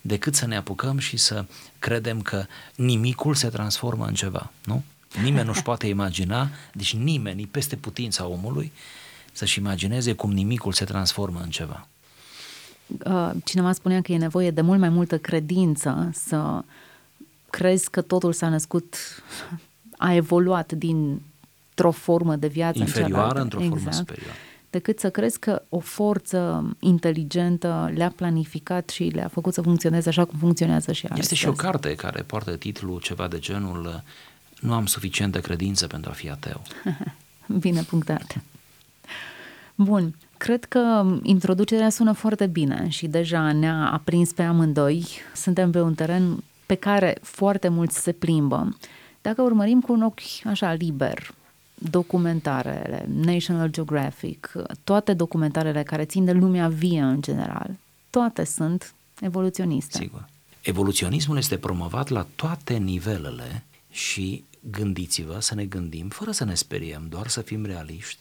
decât 0.00 0.34
să 0.34 0.46
ne 0.46 0.56
apucăm 0.56 0.98
și 0.98 1.16
să 1.16 1.44
credem 1.78 2.22
că 2.22 2.46
nimicul 2.74 3.34
se 3.34 3.48
transformă 3.48 4.06
în 4.06 4.14
ceva, 4.14 4.52
nu? 4.64 4.84
Nimeni 5.22 5.46
nu-și 5.46 5.62
poate 5.62 5.86
imagina, 5.86 6.50
deci 6.72 6.94
nimeni, 6.94 7.46
peste 7.46 7.76
putința 7.76 8.26
omului, 8.26 8.72
să-și 9.32 9.58
imagineze 9.58 10.12
cum 10.12 10.32
nimicul 10.32 10.72
se 10.72 10.84
transformă 10.84 11.40
în 11.40 11.50
ceva. 11.50 11.88
Uh, 12.86 13.30
cineva 13.44 13.72
spunea 13.72 14.00
că 14.00 14.12
e 14.12 14.16
nevoie 14.18 14.50
de 14.50 14.60
mult 14.60 14.80
mai 14.80 14.88
multă 14.88 15.18
credință 15.18 16.10
să 16.12 16.62
crezi 17.50 17.90
că 17.90 18.00
totul 18.00 18.32
s-a 18.32 18.48
născut, 18.48 18.96
a 19.96 20.14
evoluat 20.14 20.72
dintr-o 20.72 21.90
formă 21.90 22.36
de 22.36 22.46
viață 22.46 22.78
Inferioară 22.78 23.36
în 23.36 23.42
într-o 23.42 23.58
exact, 23.60 23.82
formă 23.82 23.96
superioară. 23.96 24.38
Decât 24.70 24.98
să 24.98 25.10
crezi 25.10 25.38
că 25.38 25.62
o 25.68 25.78
forță 25.78 26.70
inteligentă 26.78 27.90
le-a 27.94 28.10
planificat 28.16 28.88
și 28.88 29.02
le-a 29.02 29.28
făcut 29.28 29.54
să 29.54 29.62
funcționeze 29.62 30.08
așa 30.08 30.24
cum 30.24 30.38
funcționează 30.38 30.92
și 30.92 31.04
astăzi. 31.04 31.20
Este 31.20 31.34
și 31.34 31.48
o 31.48 31.52
carte 31.52 31.94
care 31.94 32.22
poartă 32.22 32.56
titlul 32.56 33.00
ceva 33.00 33.28
de 33.28 33.38
genul 33.38 34.02
Nu 34.60 34.72
am 34.72 34.86
suficientă 34.86 35.40
credință 35.40 35.86
pentru 35.86 36.10
a 36.10 36.12
fi 36.12 36.30
ateu. 36.30 36.62
Bine 37.60 37.82
punctat. 37.82 38.36
Bun, 39.74 40.14
Cred 40.38 40.64
că 40.64 41.06
introducerea 41.22 41.90
sună 41.90 42.12
foarte 42.12 42.46
bine 42.46 42.88
și 42.88 43.06
deja 43.06 43.52
ne-a 43.52 43.90
aprins 43.92 44.32
pe 44.32 44.42
amândoi. 44.42 45.06
Suntem 45.34 45.70
pe 45.70 45.80
un 45.80 45.94
teren 45.94 46.44
pe 46.66 46.74
care 46.74 47.18
foarte 47.22 47.68
mulți 47.68 48.02
se 48.02 48.12
plimbă. 48.12 48.76
Dacă 49.22 49.42
urmărim 49.42 49.80
cu 49.80 49.92
un 49.92 50.02
ochi 50.02 50.20
așa 50.44 50.72
liber, 50.72 51.34
documentarele, 51.74 53.08
National 53.08 53.68
Geographic, 53.68 54.52
toate 54.84 55.12
documentarele 55.12 55.82
care 55.82 56.04
țin 56.04 56.24
de 56.24 56.32
lumea 56.32 56.68
vie 56.68 57.00
în 57.00 57.20
general, 57.20 57.70
toate 58.10 58.44
sunt 58.44 58.94
evoluționiste. 59.20 59.98
Sigur. 59.98 60.28
Evoluționismul 60.62 61.36
este 61.36 61.56
promovat 61.56 62.08
la 62.08 62.26
toate 62.36 62.74
nivelele 62.76 63.64
și 63.90 64.44
gândiți-vă 64.70 65.36
să 65.40 65.54
ne 65.54 65.64
gândim, 65.64 66.08
fără 66.08 66.30
să 66.30 66.44
ne 66.44 66.54
speriem, 66.54 67.06
doar 67.08 67.26
să 67.26 67.40
fim 67.40 67.64
realiști, 67.64 68.18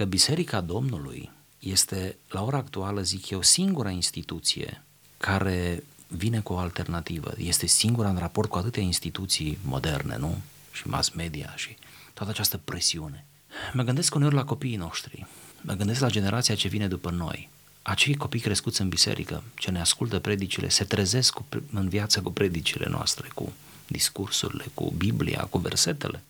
că 0.00 0.06
Biserica 0.06 0.60
Domnului 0.60 1.30
este, 1.58 2.16
la 2.28 2.44
ora 2.44 2.56
actuală, 2.56 3.02
zic 3.02 3.30
eu, 3.30 3.42
singura 3.42 3.90
instituție 3.90 4.82
care 5.16 5.84
vine 6.06 6.40
cu 6.40 6.52
o 6.52 6.56
alternativă. 6.56 7.32
Este 7.36 7.66
singura 7.66 8.08
în 8.08 8.16
raport 8.18 8.48
cu 8.48 8.58
atâtea 8.58 8.82
instituții 8.82 9.58
moderne, 9.62 10.16
nu? 10.16 10.38
Și 10.72 10.88
mass 10.88 11.10
media 11.10 11.52
și 11.56 11.76
toată 12.14 12.30
această 12.30 12.60
presiune. 12.64 13.24
Mă 13.72 13.82
gândesc 13.82 14.14
uneori 14.14 14.34
la 14.34 14.44
copiii 14.44 14.76
noștri, 14.76 15.26
mă 15.60 15.72
gândesc 15.72 16.00
la 16.00 16.10
generația 16.10 16.54
ce 16.54 16.68
vine 16.68 16.88
după 16.88 17.10
noi. 17.10 17.48
Acei 17.82 18.14
copii 18.14 18.40
crescuți 18.40 18.80
în 18.80 18.88
biserică, 18.88 19.42
ce 19.54 19.70
ne 19.70 19.80
ascultă 19.80 20.18
predicile, 20.18 20.68
se 20.68 20.84
trezesc 20.84 21.32
cu, 21.32 21.46
în 21.72 21.88
viață 21.88 22.20
cu 22.20 22.30
predicile 22.32 22.86
noastre, 22.88 23.28
cu 23.34 23.52
discursurile, 23.86 24.64
cu 24.74 24.92
Biblia, 24.96 25.46
cu 25.50 25.58
versetele. 25.58 26.22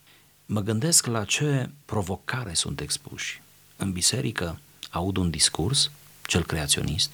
Mă 0.47 0.61
gândesc 0.61 1.07
la 1.07 1.25
ce 1.25 1.71
provocare 1.85 2.55
sunt 2.55 2.81
expuși 2.81 3.43
în 3.81 3.93
biserică 3.93 4.59
aud 4.91 5.17
un 5.17 5.31
discurs, 5.31 5.91
cel 6.23 6.45
creaționist, 6.45 7.11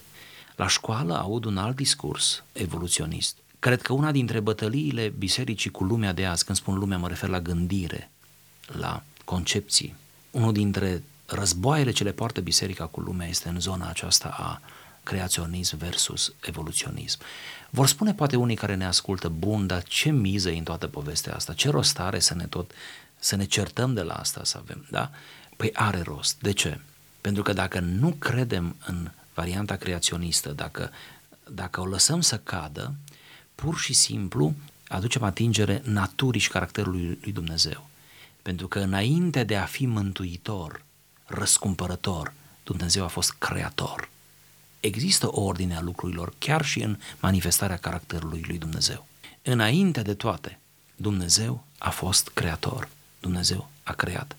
la 0.56 0.68
școală 0.68 1.18
aud 1.18 1.44
un 1.44 1.58
alt 1.58 1.76
discurs, 1.76 2.42
evoluționist. 2.52 3.37
Cred 3.58 3.82
că 3.82 3.92
una 3.92 4.11
dintre 4.11 4.40
bătăliile 4.40 5.08
bisericii 5.08 5.70
cu 5.70 5.85
lumea 5.85 6.12
de 6.12 6.26
azi, 6.26 6.44
când 6.44 6.58
spun 6.58 6.78
lumea 6.78 6.99
mă 6.99 7.08
refer 7.08 7.28
la 7.28 7.40
gândire, 7.40 8.11
la 8.66 9.02
concepții, 9.25 9.94
unul 10.30 10.52
dintre 10.52 11.02
războaiele 11.26 11.90
ce 11.90 12.04
le 12.04 12.12
poartă 12.12 12.40
biserica 12.40 12.87
cu 12.87 13.00
lumea 13.00 13.28
este 13.28 13.49
în 13.49 13.61
zona 13.61 13.88
aceasta 13.88 14.28
a 14.28 14.61
creaționism 15.02 15.76
versus 15.76 16.32
evoluționism. 16.40 17.18
Vor 17.70 17.87
spune 17.87 18.14
poate 18.14 18.37
unii 18.37 18.56
care 18.56 18.75
ne 18.75 18.87
ascultă, 18.87 19.28
bun, 19.28 19.66
dar 19.66 19.82
ce 19.82 20.11
miză 20.11 20.50
în 20.50 20.62
toată 20.62 20.87
povestea 20.87 21.35
asta? 21.35 21.52
Ce 21.52 21.70
rost 21.70 21.99
are 21.99 22.18
să 22.18 22.35
ne 22.35 22.46
tot, 22.46 22.70
să 23.18 23.37
ne 23.37 23.44
certăm 23.44 23.94
de 23.94 24.02
la 24.02 24.14
asta 24.14 24.44
să 24.44 24.58
avem, 24.62 24.87
da? 24.90 25.11
Păi 25.56 25.70
are 25.72 26.00
rost. 26.00 26.36
De 26.40 26.52
ce? 26.52 26.80
Pentru 27.20 27.42
că 27.42 27.52
dacă 27.52 27.80
nu 27.80 28.10
credem 28.10 28.76
în 28.86 29.10
varianta 29.34 29.76
creaționistă, 29.76 30.52
dacă, 30.52 30.90
dacă 31.50 31.80
o 31.80 31.86
lăsăm 31.86 32.20
să 32.20 32.38
cadă, 32.38 32.94
pur 33.54 33.78
și 33.78 33.92
simplu 33.92 34.54
aducem 34.88 35.22
atingere 35.22 35.82
naturii 35.84 36.40
și 36.40 36.48
caracterului 36.48 37.18
lui 37.22 37.32
Dumnezeu. 37.32 37.88
Pentru 38.42 38.68
că 38.68 38.78
înainte 38.78 39.44
de 39.44 39.56
a 39.56 39.64
fi 39.64 39.86
mântuitor, 39.86 40.84
răscumpărător, 41.26 42.32
Dumnezeu 42.64 43.04
a 43.04 43.08
fost 43.08 43.30
creator. 43.30 44.08
Există 44.80 45.28
o 45.30 45.40
ordine 45.40 45.76
a 45.76 45.80
lucrurilor 45.80 46.32
chiar 46.38 46.64
și 46.64 46.82
în 46.82 46.98
manifestarea 47.20 47.76
caracterului 47.76 48.44
lui 48.46 48.58
Dumnezeu. 48.58 49.06
Înainte 49.42 50.02
de 50.02 50.14
toate, 50.14 50.58
Dumnezeu 50.96 51.64
a 51.78 51.90
fost 51.90 52.28
creator. 52.28 52.88
Dumnezeu 53.20 53.70
a 53.82 53.92
creat. 53.92 54.36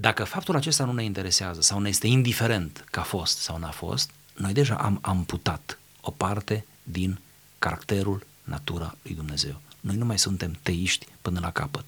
Dacă 0.00 0.24
faptul 0.24 0.56
acesta 0.56 0.84
nu 0.84 0.92
ne 0.92 1.04
interesează 1.04 1.60
sau 1.60 1.80
ne 1.80 1.88
este 1.88 2.06
indiferent 2.06 2.84
că 2.90 3.00
a 3.00 3.02
fost 3.02 3.38
sau 3.38 3.58
n-a 3.58 3.70
fost, 3.70 4.10
noi 4.36 4.52
deja 4.52 4.74
am 4.74 4.98
amputat 5.00 5.78
o 6.00 6.10
parte 6.10 6.64
din 6.82 7.18
caracterul, 7.58 8.26
natura 8.44 8.94
lui 9.02 9.14
Dumnezeu. 9.14 9.60
Noi 9.80 9.96
nu 9.96 10.04
mai 10.04 10.18
suntem 10.18 10.58
teiști 10.62 11.06
până 11.22 11.40
la 11.40 11.50
capăt. 11.50 11.84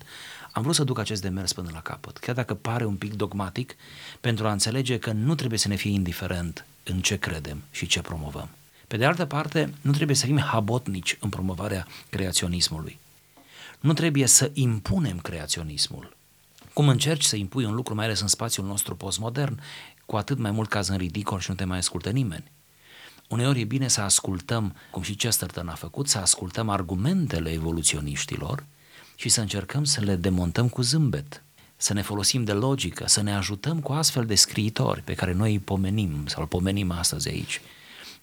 Am 0.53 0.63
vrut 0.63 0.75
să 0.75 0.85
duc 0.85 0.99
acest 0.99 1.23
demers 1.23 1.53
până 1.53 1.71
la 1.73 1.81
capăt, 1.81 2.17
chiar 2.17 2.35
dacă 2.35 2.55
pare 2.55 2.85
un 2.85 2.97
pic 2.97 3.15
dogmatic, 3.15 3.77
pentru 4.21 4.47
a 4.47 4.53
înțelege 4.53 4.99
că 4.99 5.13
nu 5.13 5.35
trebuie 5.35 5.59
să 5.59 5.69
ne 5.69 5.77
fie 5.77 5.91
indiferent 5.91 6.67
în 6.85 7.01
ce 7.01 7.19
credem 7.19 7.63
și 7.71 7.87
ce 7.87 8.01
promovăm. 8.01 8.49
Pe 8.89 8.97
de 8.97 9.05
altă 9.05 9.25
parte, 9.25 9.75
nu 9.81 9.93
trebuie 9.93 10.17
să 10.17 10.27
fim 10.27 10.39
habotnici 10.39 11.17
în 11.21 11.29
promovarea 11.29 11.87
creaționismului. 12.11 12.99
Nu 13.81 13.93
trebuie 13.93 14.27
să 14.27 14.51
impunem 14.53 15.19
creaționismul, 15.19 16.17
cum 16.73 16.89
încerci 16.89 17.25
să 17.25 17.37
impui 17.37 17.65
un 17.65 17.75
lucru, 17.75 17.95
mai 17.95 18.05
ales 18.05 18.21
în 18.21 18.27
spațiul 18.27 18.67
nostru 18.67 18.97
postmodern, 18.97 19.61
cu 20.07 20.17
atât 20.17 20.39
mai 20.39 20.51
mult 20.51 20.69
caz 20.69 20.89
în 20.89 20.97
ridicol 20.97 21.41
și 21.41 21.51
nu 21.51 21.57
te 21.57 21.65
mai 21.65 21.79
ascultă 21.79 22.11
nimeni. 22.11 22.51
Uneori 23.29 23.61
e 23.61 23.65
bine 23.65 23.89
să 23.89 24.01
ascultăm, 24.01 24.75
cum 24.91 25.03
și 25.03 25.15
Chesterton 25.15 25.69
a 25.69 25.75
făcut, 25.75 26.09
să 26.09 26.19
ascultăm 26.19 26.69
argumentele 26.69 27.51
evoluționiștilor 27.51 28.65
și 29.15 29.29
să 29.29 29.41
încercăm 29.41 29.85
să 29.85 30.01
le 30.01 30.17
demontăm 30.17 30.69
cu 30.69 30.83
zâmbet, 30.83 31.43
să 31.77 31.93
ne 31.93 32.03
folosim 32.03 32.45
de 32.45 32.53
logică, 32.53 33.05
să 33.07 33.23
ne 33.23 33.35
ajutăm 33.35 33.81
cu 33.81 33.93
astfel 33.93 34.25
de 34.27 34.35
scriitori 34.35 35.03
pe 35.03 35.15
care 35.15 35.33
noi 35.33 35.53
îi 35.53 35.59
pomenim 35.59 36.27
sau 36.27 36.43
îl 36.43 36.49
pomenim 36.49 36.91
astăzi 36.91 37.29
aici, 37.29 37.61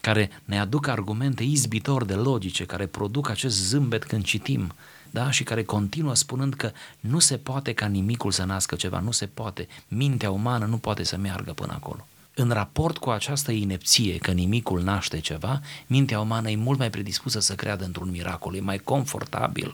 care 0.02 0.30
ne 0.46 0.60
aduc 0.60 0.88
argumente 0.88 1.44
izbitor 1.44 2.06
de 2.06 2.14
logice, 2.14 2.66
care 2.66 2.86
produc 2.86 3.30
acest 3.30 3.58
zâmbet 3.58 4.04
când 4.04 4.24
citim 4.24 4.74
da? 5.10 5.32
și 5.32 5.44
care 5.44 5.64
continuă 5.64 6.16
spunând 6.16 6.54
că 6.54 6.72
nu 7.00 7.20
se 7.20 7.38
poate 7.38 7.74
ca 7.74 7.86
nimicul 7.86 8.32
să 8.32 8.44
nască 8.44 8.76
ceva, 8.76 9.00
nu 9.00 9.12
se 9.12 9.26
poate, 9.26 9.68
mintea 9.88 10.32
umană 10.32 10.66
nu 10.66 10.78
poate 10.78 11.04
să 11.04 11.18
meargă 11.18 11.54
până 11.54 11.74
acolo. 11.74 12.08
În 12.34 12.50
raport 12.50 12.98
cu 12.98 13.10
această 13.10 13.52
inepție 13.52 14.18
că 14.18 14.32
nimicul 14.32 14.84
naște 14.84 15.20
ceva, 15.20 15.62
mintea 15.88 16.20
umană 16.20 16.50
e 16.50 16.56
mult 16.56 16.78
mai 16.80 16.90
predispusă 16.90 17.40
să 17.40 17.56
creadă 17.56 17.86
într-un 17.86 18.10
miracol, 18.10 18.56
e 18.56 18.60
mai 18.60 18.78
confortabil. 18.78 19.74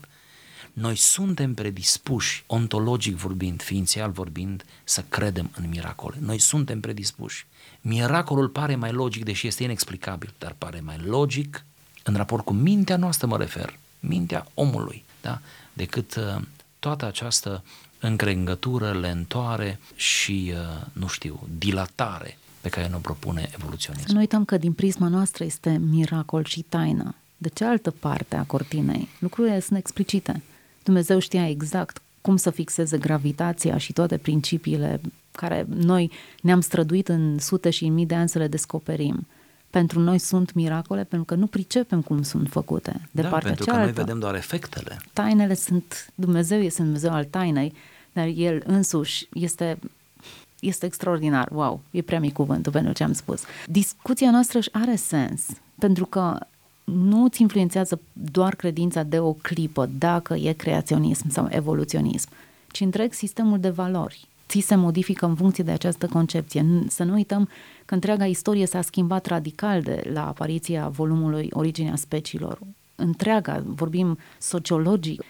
Noi 0.74 0.96
suntem 0.96 1.54
predispuși, 1.54 2.44
ontologic 2.48 3.16
vorbind, 3.16 3.62
ființial 3.62 4.12
vorbind, 4.12 4.66
să 4.84 5.04
credem 5.10 5.50
în 5.56 5.70
miracole. 5.70 6.18
Noi 6.20 6.40
suntem 6.40 6.80
predispuși. 6.80 7.46
Miracolul 7.82 8.50
pare 8.50 8.76
mai 8.76 8.92
logic, 8.92 9.24
deși 9.24 9.48
este 9.48 9.64
inexplicabil, 9.64 10.34
dar 10.38 10.56
pare 10.58 10.80
mai 10.80 10.98
logic 10.98 11.66
în 12.04 12.16
raport 12.16 12.46
cu 12.46 12.54
mintea 12.54 12.98
noastră, 12.98 13.28
mă 13.28 13.38
refer, 13.38 13.78
mintea 14.00 14.48
omului 14.54 15.05
da? 15.30 15.40
decât 15.74 16.16
uh, 16.16 16.42
toată 16.80 17.06
această 17.06 17.64
încrengătură, 18.00 18.92
lentoare 18.92 19.80
și, 19.96 20.54
uh, 20.54 20.86
nu 20.94 21.08
știu, 21.08 21.48
dilatare 21.58 22.38
pe 22.62 22.70
care 22.70 22.88
ne 22.88 22.98
propune 23.02 23.50
evoluționismul. 23.54 24.08
Să 24.08 24.14
nu 24.14 24.20
uităm 24.20 24.46
că 24.46 24.58
din 24.58 24.74
prisma 24.74 25.08
noastră 25.08 25.44
este 25.44 25.78
miracol 25.78 26.44
și 26.44 26.62
taină. 26.62 27.16
De 27.38 27.50
cealaltă 27.50 27.92
parte 27.92 28.36
a 28.36 28.44
cortinei, 28.44 29.08
lucrurile 29.20 29.60
sunt 29.60 29.80
explicite. 29.80 30.42
Dumnezeu 30.84 31.20
știa 31.20 31.50
exact 31.50 32.02
cum 32.22 32.36
să 32.36 32.50
fixeze 32.50 32.98
gravitația 32.98 33.78
și 33.78 33.94
toate 33.94 34.18
principiile 34.18 35.02
care 35.32 35.66
noi 35.70 36.12
ne-am 36.42 36.62
străduit 36.62 37.08
în 37.08 37.40
sute 37.40 37.70
și 37.70 37.86
în 37.86 37.94
mii 37.94 38.06
de 38.06 38.16
ani 38.16 38.30
să 38.30 38.38
le 38.38 38.48
descoperim. 38.48 39.28
Pentru 39.76 40.00
noi 40.00 40.18
sunt 40.18 40.54
miracole 40.54 41.04
pentru 41.04 41.26
că 41.26 41.36
nu 41.36 41.48
pricepem 41.48 42.02
cum 42.02 42.22
sunt 42.22 42.50
făcute. 42.50 43.02
De 43.12 43.22
da, 43.22 43.28
partea 43.28 43.48
pentru 43.48 43.66
cealaltă, 43.66 43.90
că 43.90 43.96
noi 43.96 44.04
vedem 44.06 44.20
doar 44.20 44.36
efectele. 44.36 44.98
Tainele 45.14 45.54
sunt, 45.54 46.12
Dumnezeu 46.16 46.60
este 46.60 46.82
Dumnezeu 46.82 47.12
al 47.12 47.26
tainei, 47.26 47.74
dar 48.14 48.28
El 48.36 48.64
însuși 48.66 49.28
este 49.34 49.78
este 50.60 50.86
extraordinar, 50.86 51.50
wow, 51.52 51.82
e 51.92 52.02
prea 52.02 52.20
mic 52.20 52.34
cuvântul 52.34 52.72
pentru 52.72 52.94
ce 52.94 53.04
am 53.04 53.14
spus. 53.14 53.42
Discuția 53.66 54.32
noastră 54.32 54.58
își 54.58 54.70
are 54.72 54.96
sens, 54.96 55.46
pentru 55.80 56.06
că 56.06 56.38
nu 56.84 57.24
îți 57.24 57.42
influențează 57.42 58.00
doar 58.14 58.56
credința 58.56 59.04
de 59.04 59.20
o 59.20 59.34
clipă 59.34 59.90
dacă 59.98 60.34
e 60.34 60.52
creaționism 60.52 61.30
sau 61.30 61.48
evoluționism, 61.50 62.30
ci 62.72 62.80
întreg 62.80 63.14
sistemul 63.14 63.60
de 63.60 63.70
valori. 63.70 64.28
Ți 64.48 64.60
se 64.60 64.76
modifică 64.76 65.26
în 65.26 65.36
funcție 65.36 65.64
de 65.64 65.72
această 65.72 66.08
concepție. 66.08 66.66
Să 66.88 67.04
nu 67.04 67.14
uităm 67.14 67.50
că 67.86 67.94
întreaga 67.94 68.26
istorie 68.26 68.66
s-a 68.66 68.82
schimbat 68.82 69.26
radical 69.26 69.82
de 69.82 70.10
la 70.14 70.28
apariția 70.28 70.88
volumului 70.88 71.50
Originea 71.52 71.96
speciilor. 71.96 72.60
Întreaga, 72.96 73.64
vorbim 73.66 74.18
sociologic, 74.40 75.22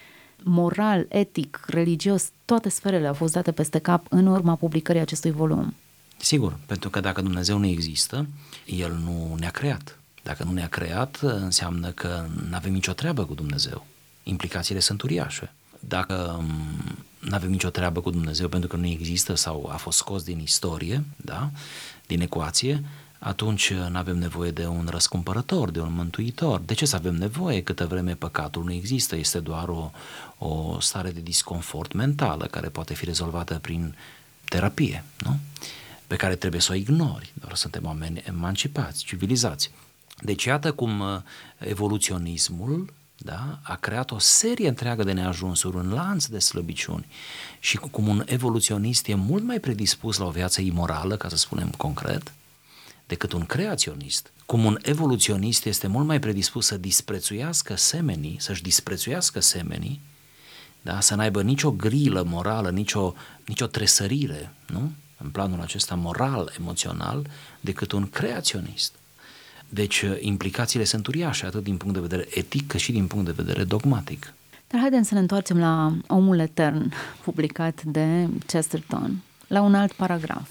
moral, 0.42 1.06
etic, 1.08 1.64
religios, 1.66 2.30
toate 2.44 2.68
sferele 2.68 3.06
au 3.06 3.14
fost 3.14 3.32
date 3.32 3.52
peste 3.52 3.78
cap 3.78 4.06
în 4.08 4.26
urma 4.26 4.54
publicării 4.54 5.00
acestui 5.00 5.30
volum. 5.30 5.74
Sigur, 6.16 6.58
pentru 6.66 6.90
că 6.90 7.00
dacă 7.00 7.20
Dumnezeu 7.20 7.58
nu 7.58 7.66
există, 7.66 8.26
El 8.66 8.92
nu 9.04 9.34
ne-a 9.38 9.50
creat. 9.50 9.98
Dacă 10.22 10.44
nu 10.44 10.52
ne-a 10.52 10.68
creat, 10.68 11.18
înseamnă 11.22 11.90
că 11.90 12.26
nu 12.48 12.56
avem 12.56 12.72
nicio 12.72 12.92
treabă 12.92 13.24
cu 13.24 13.34
Dumnezeu. 13.34 13.86
Implicațiile 14.22 14.80
sunt 14.80 15.02
uriașe. 15.02 15.52
Dacă 15.80 16.36
mm, 16.40 17.04
nu 17.28 17.34
avem 17.34 17.50
nicio 17.50 17.70
treabă 17.70 18.00
cu 18.00 18.10
Dumnezeu 18.10 18.48
pentru 18.48 18.68
că 18.68 18.76
nu 18.76 18.86
există 18.86 19.34
sau 19.34 19.68
a 19.72 19.76
fost 19.76 19.98
scos 19.98 20.22
din 20.22 20.38
istorie, 20.38 21.04
da, 21.16 21.50
din 22.06 22.20
ecuație, 22.20 22.84
atunci 23.18 23.72
nu 23.72 23.98
avem 23.98 24.18
nevoie 24.18 24.50
de 24.50 24.66
un 24.66 24.86
răscumpărător, 24.90 25.70
de 25.70 25.80
un 25.80 25.92
mântuitor. 25.92 26.60
De 26.60 26.74
ce 26.74 26.86
să 26.86 26.96
avem 26.96 27.14
nevoie 27.14 27.62
câtă 27.62 27.86
vreme 27.86 28.14
păcatul 28.14 28.64
nu 28.64 28.72
există? 28.72 29.16
Este 29.16 29.38
doar 29.38 29.68
o, 29.68 29.90
o 30.38 30.80
stare 30.80 31.10
de 31.10 31.20
disconfort 31.20 31.92
mentală 31.92 32.46
care 32.46 32.68
poate 32.68 32.94
fi 32.94 33.04
rezolvată 33.04 33.58
prin 33.58 33.96
terapie, 34.48 35.04
nu? 35.18 35.38
Pe 36.06 36.16
care 36.16 36.36
trebuie 36.36 36.60
să 36.60 36.72
o 36.72 36.74
ignori, 36.74 37.32
doar 37.34 37.54
suntem 37.54 37.84
oameni 37.84 38.22
emancipați, 38.26 39.04
civilizați. 39.04 39.70
Deci 40.20 40.44
iată 40.44 40.72
cum 40.72 41.00
uh, 41.00 41.20
evoluționismul 41.58 42.92
da, 43.18 43.58
a 43.62 43.74
creat 43.74 44.10
o 44.10 44.18
serie 44.18 44.68
întreagă 44.68 45.02
de 45.02 45.12
neajunsuri, 45.12 45.76
un 45.76 45.92
lanț 45.92 46.24
de 46.24 46.38
slăbiciuni 46.38 47.06
și 47.60 47.76
cum 47.76 48.08
un 48.08 48.22
evoluționist 48.26 49.06
e 49.06 49.14
mult 49.14 49.44
mai 49.44 49.60
predispus 49.60 50.16
la 50.16 50.24
o 50.24 50.30
viață 50.30 50.60
imorală, 50.60 51.16
ca 51.16 51.28
să 51.28 51.36
spunem 51.36 51.70
concret, 51.70 52.32
decât 53.06 53.32
un 53.32 53.44
creaționist, 53.44 54.32
cum 54.46 54.64
un 54.64 54.78
evoluționist 54.82 55.64
este 55.64 55.86
mult 55.86 56.06
mai 56.06 56.18
predispus 56.18 56.66
să 56.66 56.76
disprețuiască 56.76 57.74
semenii, 57.74 58.36
să-și 58.40 58.62
disprețuiască 58.62 59.40
semenii, 59.40 60.00
da? 60.82 61.00
să 61.00 61.14
n-aibă 61.14 61.42
nicio 61.42 61.70
grilă 61.70 62.22
morală, 62.22 62.70
nicio, 62.70 63.14
nicio 63.44 63.66
tresărire, 63.66 64.52
nu? 64.66 64.92
în 65.18 65.30
planul 65.30 65.60
acesta 65.60 65.94
moral, 65.94 66.52
emoțional, 66.58 67.26
decât 67.60 67.92
un 67.92 68.10
creaționist. 68.10 68.92
Deci 69.68 70.04
implicațiile 70.20 70.84
sunt 70.84 71.06
uriașe, 71.06 71.46
atât 71.46 71.62
din 71.62 71.76
punct 71.76 71.94
de 71.94 72.00
vedere 72.00 72.26
etic, 72.30 72.66
cât 72.66 72.80
și 72.80 72.92
din 72.92 73.06
punct 73.06 73.24
de 73.24 73.42
vedere 73.42 73.64
dogmatic. 73.64 74.32
Dar 74.68 74.80
haideți 74.80 75.08
să 75.08 75.14
ne 75.14 75.20
întoarcem 75.20 75.58
la 75.58 75.92
Omul 76.06 76.38
Etern, 76.38 76.92
publicat 77.22 77.82
de 77.82 78.28
Chesterton, 78.46 79.22
la 79.46 79.60
un 79.60 79.74
alt 79.74 79.92
paragraf. 79.92 80.48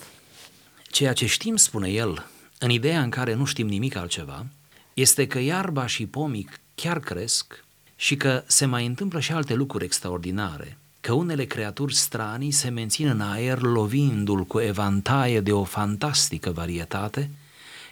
Ceea 0.84 1.14
ce 1.14 1.26
știm, 1.26 1.56
spune 1.56 1.90
el, 1.90 2.26
în 2.60 2.70
ideea 2.70 3.02
în 3.02 3.10
care 3.10 3.34
nu 3.34 3.46
știm 3.46 3.68
nimic 3.68 3.96
altceva, 3.96 4.46
este 4.94 5.28
că 5.28 5.40
iarba 5.40 5.88
și 5.88 6.06
pomii 6.06 6.50
chiar 6.76 7.00
cresc 7.00 7.64
și 7.96 8.16
că 8.16 8.44
se 8.46 8.66
mai 8.66 8.86
întâmplă 8.86 9.20
și 9.20 9.32
alte 9.32 9.54
lucruri 9.54 9.84
extraordinare, 9.84 10.78
că 11.02 11.14
unele 11.14 11.46
creaturi 11.46 11.96
stranii 11.96 12.52
se 12.52 12.70
mențin 12.70 13.08
în 13.08 13.22
aer 13.22 13.62
lovindu-l 13.62 14.44
cu 14.44 14.60
evantaie 14.60 15.42
de 15.42 15.52
o 15.52 15.64
fantastică 15.64 16.52
varietate, 16.52 17.30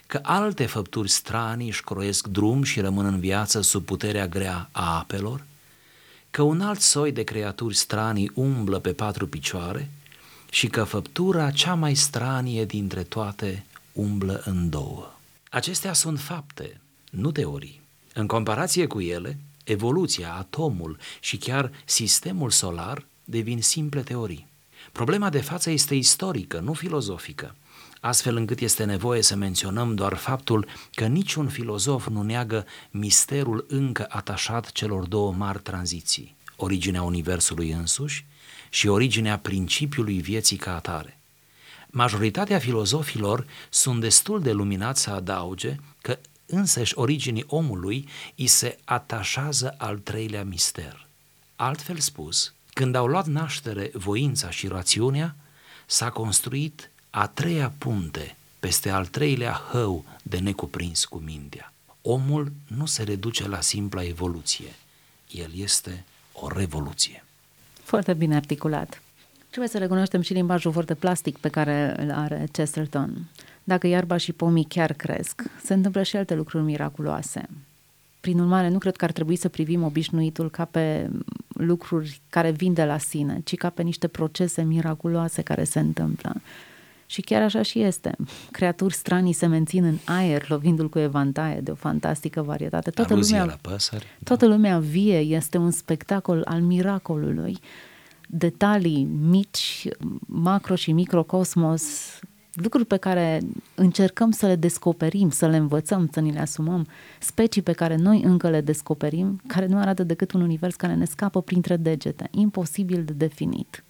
că 0.07 0.19
alte 0.23 0.65
făpturi 0.65 1.09
stranii 1.09 1.67
își 1.67 1.83
croiesc 1.83 2.27
drum 2.27 2.63
și 2.63 2.79
rămân 2.79 3.05
în 3.05 3.19
viață 3.19 3.61
sub 3.61 3.85
puterea 3.85 4.27
grea 4.27 4.69
a 4.71 4.97
apelor, 4.97 5.43
că 6.31 6.41
un 6.41 6.61
alt 6.61 6.79
soi 6.79 7.11
de 7.11 7.23
creaturi 7.23 7.75
stranii 7.75 8.31
umblă 8.33 8.79
pe 8.79 8.93
patru 8.93 9.27
picioare 9.27 9.89
și 10.49 10.67
că 10.67 10.83
făptura 10.83 11.51
cea 11.51 11.73
mai 11.73 11.95
stranie 11.95 12.65
dintre 12.65 13.03
toate 13.03 13.65
umblă 13.91 14.41
în 14.45 14.69
două. 14.69 15.13
Acestea 15.49 15.93
sunt 15.93 16.19
fapte, 16.19 16.79
nu 17.09 17.31
teorii. 17.31 17.81
În 18.13 18.27
comparație 18.27 18.87
cu 18.87 19.01
ele, 19.01 19.37
evoluția, 19.63 20.33
atomul 20.33 20.97
și 21.19 21.37
chiar 21.37 21.71
sistemul 21.85 22.49
solar 22.49 23.05
devin 23.23 23.61
simple 23.61 24.01
teorii. 24.01 24.47
Problema 24.91 25.29
de 25.29 25.41
față 25.41 25.69
este 25.69 25.95
istorică, 25.95 26.59
nu 26.59 26.73
filozofică, 26.73 27.55
astfel 28.05 28.35
încât 28.35 28.59
este 28.59 28.83
nevoie 28.83 29.21
să 29.21 29.35
menționăm 29.35 29.95
doar 29.95 30.13
faptul 30.13 30.67
că 30.93 31.05
niciun 31.05 31.47
filozof 31.47 32.07
nu 32.07 32.21
neagă 32.21 32.65
misterul 32.91 33.65
încă 33.69 34.05
atașat 34.09 34.71
celor 34.71 35.05
două 35.05 35.33
mari 35.33 35.59
tranziții, 35.59 36.35
originea 36.55 37.01
Universului 37.01 37.71
însuși 37.71 38.25
și 38.69 38.87
originea 38.87 39.37
principiului 39.37 40.21
vieții 40.21 40.57
ca 40.57 40.75
atare. 40.75 41.19
Majoritatea 41.87 42.59
filozofilor 42.59 43.45
sunt 43.69 44.01
destul 44.01 44.41
de 44.41 44.51
luminați 44.51 45.01
să 45.01 45.09
adauge 45.09 45.75
că 46.01 46.19
însăși 46.45 46.97
originii 46.97 47.45
omului 47.47 48.07
îi 48.35 48.47
se 48.47 48.79
atașează 48.83 49.75
al 49.77 49.97
treilea 49.97 50.43
mister. 50.43 51.07
Altfel 51.55 51.97
spus, 51.97 52.53
când 52.73 52.95
au 52.95 53.07
luat 53.07 53.25
naștere 53.25 53.91
voința 53.93 54.49
și 54.49 54.67
rațiunea, 54.67 55.35
s-a 55.85 56.09
construit 56.09 56.91
a 57.15 57.27
treia 57.27 57.73
punte 57.77 58.35
peste 58.59 58.89
al 58.89 59.05
treilea 59.05 59.61
hău 59.71 60.05
de 60.23 60.39
necuprins 60.39 61.05
cu 61.05 61.21
mintea. 61.25 61.73
Omul 62.01 62.51
nu 62.77 62.85
se 62.85 63.03
reduce 63.03 63.47
la 63.47 63.61
simpla 63.61 64.03
evoluție, 64.03 64.75
el 65.31 65.51
este 65.55 66.03
o 66.33 66.47
revoluție. 66.47 67.23
Foarte 67.73 68.13
bine 68.13 68.35
articulat. 68.35 69.01
Trebuie 69.47 69.69
să 69.69 69.77
recunoaștem 69.77 70.21
și 70.21 70.33
limbajul 70.33 70.71
foarte 70.71 70.93
plastic 70.93 71.37
pe 71.37 71.49
care 71.49 71.95
îl 71.97 72.11
are 72.11 72.47
Chesterton. 72.51 73.29
Dacă 73.63 73.87
iarba 73.87 74.17
și 74.17 74.31
pomii 74.31 74.65
chiar 74.65 74.93
cresc, 74.93 75.41
se 75.63 75.73
întâmplă 75.73 76.03
și 76.03 76.15
alte 76.15 76.35
lucruri 76.35 76.63
miraculoase. 76.63 77.49
Prin 78.19 78.39
urmare, 78.39 78.69
nu 78.69 78.77
cred 78.77 78.95
că 78.95 79.05
ar 79.05 79.11
trebui 79.11 79.35
să 79.35 79.49
privim 79.49 79.83
obișnuitul 79.83 80.49
ca 80.49 80.65
pe 80.65 81.09
lucruri 81.47 82.21
care 82.29 82.51
vin 82.51 82.73
de 82.73 82.85
la 82.85 82.97
sine, 82.97 83.41
ci 83.43 83.55
ca 83.55 83.69
pe 83.69 83.81
niște 83.81 84.07
procese 84.07 84.61
miraculoase 84.61 85.41
care 85.41 85.63
se 85.63 85.79
întâmplă. 85.79 86.35
Și 87.05 87.21
chiar 87.21 87.41
așa 87.41 87.61
și 87.61 87.81
este. 87.81 88.15
Creaturi 88.51 88.93
stranii 88.93 89.33
se 89.33 89.45
mențin 89.45 89.83
în 89.83 89.97
aer, 90.05 90.49
lovindu-l 90.49 90.89
cu 90.89 90.99
evantaie 90.99 91.59
de 91.61 91.71
o 91.71 91.75
fantastică 91.75 92.41
varietate. 92.41 92.89
Toată 92.89 93.15
lumea, 93.15 93.45
la 93.45 93.57
păsări, 93.61 94.05
toată 94.23 94.47
lumea 94.47 94.79
vie, 94.79 95.17
este 95.19 95.57
un 95.57 95.71
spectacol 95.71 96.41
al 96.45 96.61
miracolului 96.61 97.59
detalii 98.35 99.03
mici, 99.03 99.87
macro 100.25 100.75
și 100.75 100.91
microcosmos, 100.91 101.83
lucruri 102.53 102.85
pe 102.85 102.97
care 102.97 103.41
încercăm 103.75 104.31
să 104.31 104.45
le 104.45 104.55
descoperim, 104.55 105.29
să 105.29 105.47
le 105.47 105.57
învățăm, 105.57 106.09
să 106.11 106.19
ni 106.19 106.31
le 106.31 106.39
asumăm, 106.39 106.87
specii 107.19 107.61
pe 107.61 107.71
care 107.71 107.95
noi 107.95 108.21
încă 108.23 108.49
le 108.49 108.61
descoperim, 108.61 109.41
care 109.47 109.65
nu 109.65 109.77
arată 109.77 110.03
decât 110.03 110.31
un 110.31 110.41
univers 110.41 110.75
care 110.75 110.93
ne 110.93 111.05
scapă 111.05 111.41
printre 111.41 111.75
degete, 111.75 112.27
imposibil 112.31 113.03
de 113.03 113.13
definit. 113.13 113.83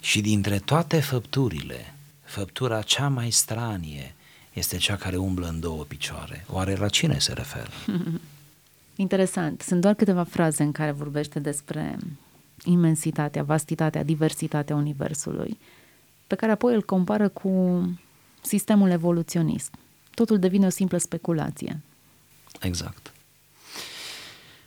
Și 0.00 0.20
dintre 0.20 0.58
toate 0.58 1.00
făpturile, 1.00 1.94
făptura 2.24 2.82
cea 2.82 3.08
mai 3.08 3.30
stranie 3.30 4.14
este 4.52 4.76
cea 4.76 4.96
care 4.96 5.16
umblă 5.16 5.48
în 5.48 5.60
două 5.60 5.84
picioare. 5.84 6.44
Oare 6.48 6.74
la 6.74 6.88
cine 6.88 7.18
se 7.18 7.32
referă? 7.32 7.70
Interesant. 8.96 9.60
Sunt 9.60 9.80
doar 9.80 9.94
câteva 9.94 10.24
fraze 10.24 10.62
în 10.62 10.72
care 10.72 10.90
vorbește 10.90 11.38
despre 11.38 11.98
imensitatea, 12.64 13.42
vastitatea, 13.42 14.02
diversitatea 14.02 14.76
Universului, 14.76 15.58
pe 16.26 16.34
care 16.34 16.52
apoi 16.52 16.74
îl 16.74 16.82
compară 16.82 17.28
cu 17.28 17.82
sistemul 18.42 18.90
evoluționist. 18.90 19.74
Totul 20.14 20.38
devine 20.38 20.66
o 20.66 20.70
simplă 20.70 20.98
speculație. 20.98 21.80
Exact. 22.60 23.12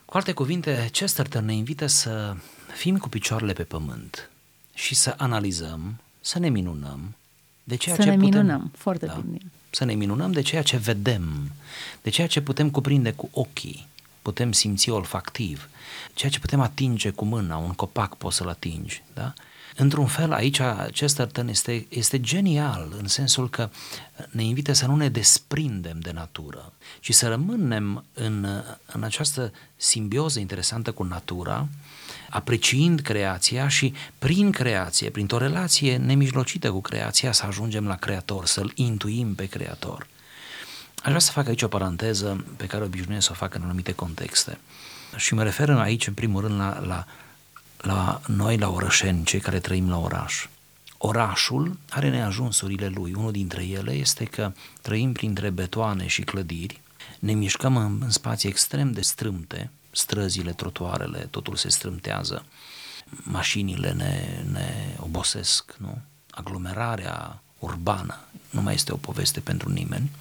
Cu 0.06 0.18
alte 0.18 0.34
cuvinte, 0.34 0.90
Chesterton 0.92 1.46
ne 1.46 1.54
invită 1.54 1.86
să 1.86 2.36
fim 2.76 2.98
cu 2.98 3.10
picioarele 3.10 3.54
pe 3.54 3.64
pământ, 3.64 4.30
și 4.80 4.96
să 4.96 5.14
analizăm, 5.18 6.00
să 6.22 6.40
ne 6.40 6.50
minunăm 6.50 7.16
de 7.64 7.76
ceea 7.76 7.96
să 7.96 8.02
ce 8.02 8.10
ne 8.10 8.16
putem, 8.16 8.30
minunăm, 8.30 8.72
foarte 8.78 9.06
da, 9.06 9.14
bine. 9.14 9.38
Să 9.70 9.86
ne 9.86 9.94
minunăm 9.94 10.32
de 10.32 10.42
ceea 10.42 10.62
ce 10.62 10.78
vedem, 10.78 11.52
de 12.02 12.10
ceea 12.10 12.28
ce 12.28 12.42
putem 12.42 12.70
cuprinde 12.70 13.12
cu 13.12 13.30
ochii, 13.32 13.88
putem 14.22 14.52
simți 14.52 14.90
olfactiv, 14.90 15.70
ceea 16.14 16.32
ce 16.32 16.40
putem 16.40 16.60
atinge 16.60 17.10
cu 17.10 17.26
mâna, 17.26 17.58
un 17.58 17.72
copac 17.72 18.16
poți 18.16 18.36
să-l 18.36 18.48
atingi, 18.48 19.04
da? 19.14 19.34
Într-un 19.80 20.06
fel, 20.06 20.32
aici 20.32 20.62
Chesterton 20.92 21.48
este, 21.48 21.86
este 21.90 22.20
genial, 22.20 22.94
în 22.98 23.08
sensul 23.08 23.50
că 23.50 23.70
ne 24.30 24.44
invită 24.44 24.74
să 24.74 24.86
nu 24.86 24.96
ne 24.96 25.10
desprindem 25.10 26.00
de 26.00 26.12
natură, 26.12 26.74
ci 27.00 27.14
să 27.14 27.28
rămânem 27.28 28.06
în, 28.14 28.64
în 28.86 29.04
această 29.04 29.52
simbioză 29.76 30.40
interesantă 30.40 30.92
cu 30.92 31.04
natura, 31.04 31.68
apreciind 32.30 33.00
creația 33.00 33.68
și 33.68 33.94
prin 34.18 34.52
creație, 34.52 35.10
printr-o 35.10 35.38
relație 35.38 35.98
nemijlocită 35.98 36.72
cu 36.72 36.82
creația, 36.82 37.32
să 37.32 37.46
ajungem 37.46 37.88
la 37.88 37.96
Creator, 37.96 38.46
să-L 38.46 38.72
intuim 38.76 39.36
pe 39.36 39.46
Creator. 39.46 40.08
Aș 40.96 41.08
vrea 41.08 41.20
să 41.20 41.32
fac 41.32 41.48
aici 41.48 41.62
o 41.62 41.68
paranteză 41.68 42.46
pe 42.58 42.66
care 42.66 42.84
obișnuiesc 42.84 43.26
să 43.26 43.32
o 43.32 43.36
fac 43.36 43.54
în 43.54 43.62
anumite 43.62 43.94
contexte. 43.94 44.60
Și 45.16 45.34
mă 45.34 45.44
refer 45.44 45.70
aici, 45.70 46.08
în 46.08 46.14
primul 46.14 46.42
rând, 46.42 46.60
la, 46.60 46.80
la 46.80 47.06
la 47.82 48.22
noi, 48.28 48.58
la 48.58 48.70
orășeni, 48.70 49.24
cei 49.24 49.40
care 49.40 49.60
trăim 49.60 49.90
la 49.90 49.98
oraș. 49.98 50.48
Orașul 50.98 51.78
are 51.90 52.10
neajunsurile 52.10 52.88
lui. 52.88 53.14
Unul 53.14 53.32
dintre 53.32 53.64
ele 53.64 53.92
este 53.92 54.24
că 54.24 54.52
trăim 54.82 55.12
printre 55.12 55.50
betoane 55.50 56.08
și 56.08 56.22
clădiri, 56.22 56.82
ne 57.20 57.34
mișcăm 57.34 57.78
în, 57.78 57.98
în 58.02 58.10
spații 58.10 58.50
extrem 58.50 58.92
de 58.92 59.02
strâmte, 59.02 59.70
străzile, 59.92 60.52
trotuarele, 60.52 61.28
totul 61.30 61.56
se 61.56 61.70
strâmtează, 61.70 62.46
mașinile 63.24 63.92
ne, 63.92 64.44
ne 64.52 64.96
obosesc, 65.00 65.76
nu? 65.78 66.02
Aglomerarea 66.30 67.42
urbană 67.60 68.20
nu 68.50 68.62
mai 68.62 68.74
este 68.74 68.92
o 68.92 68.98
poveste 68.98 69.40
pentru 69.40 69.70
nimeni 69.70 70.12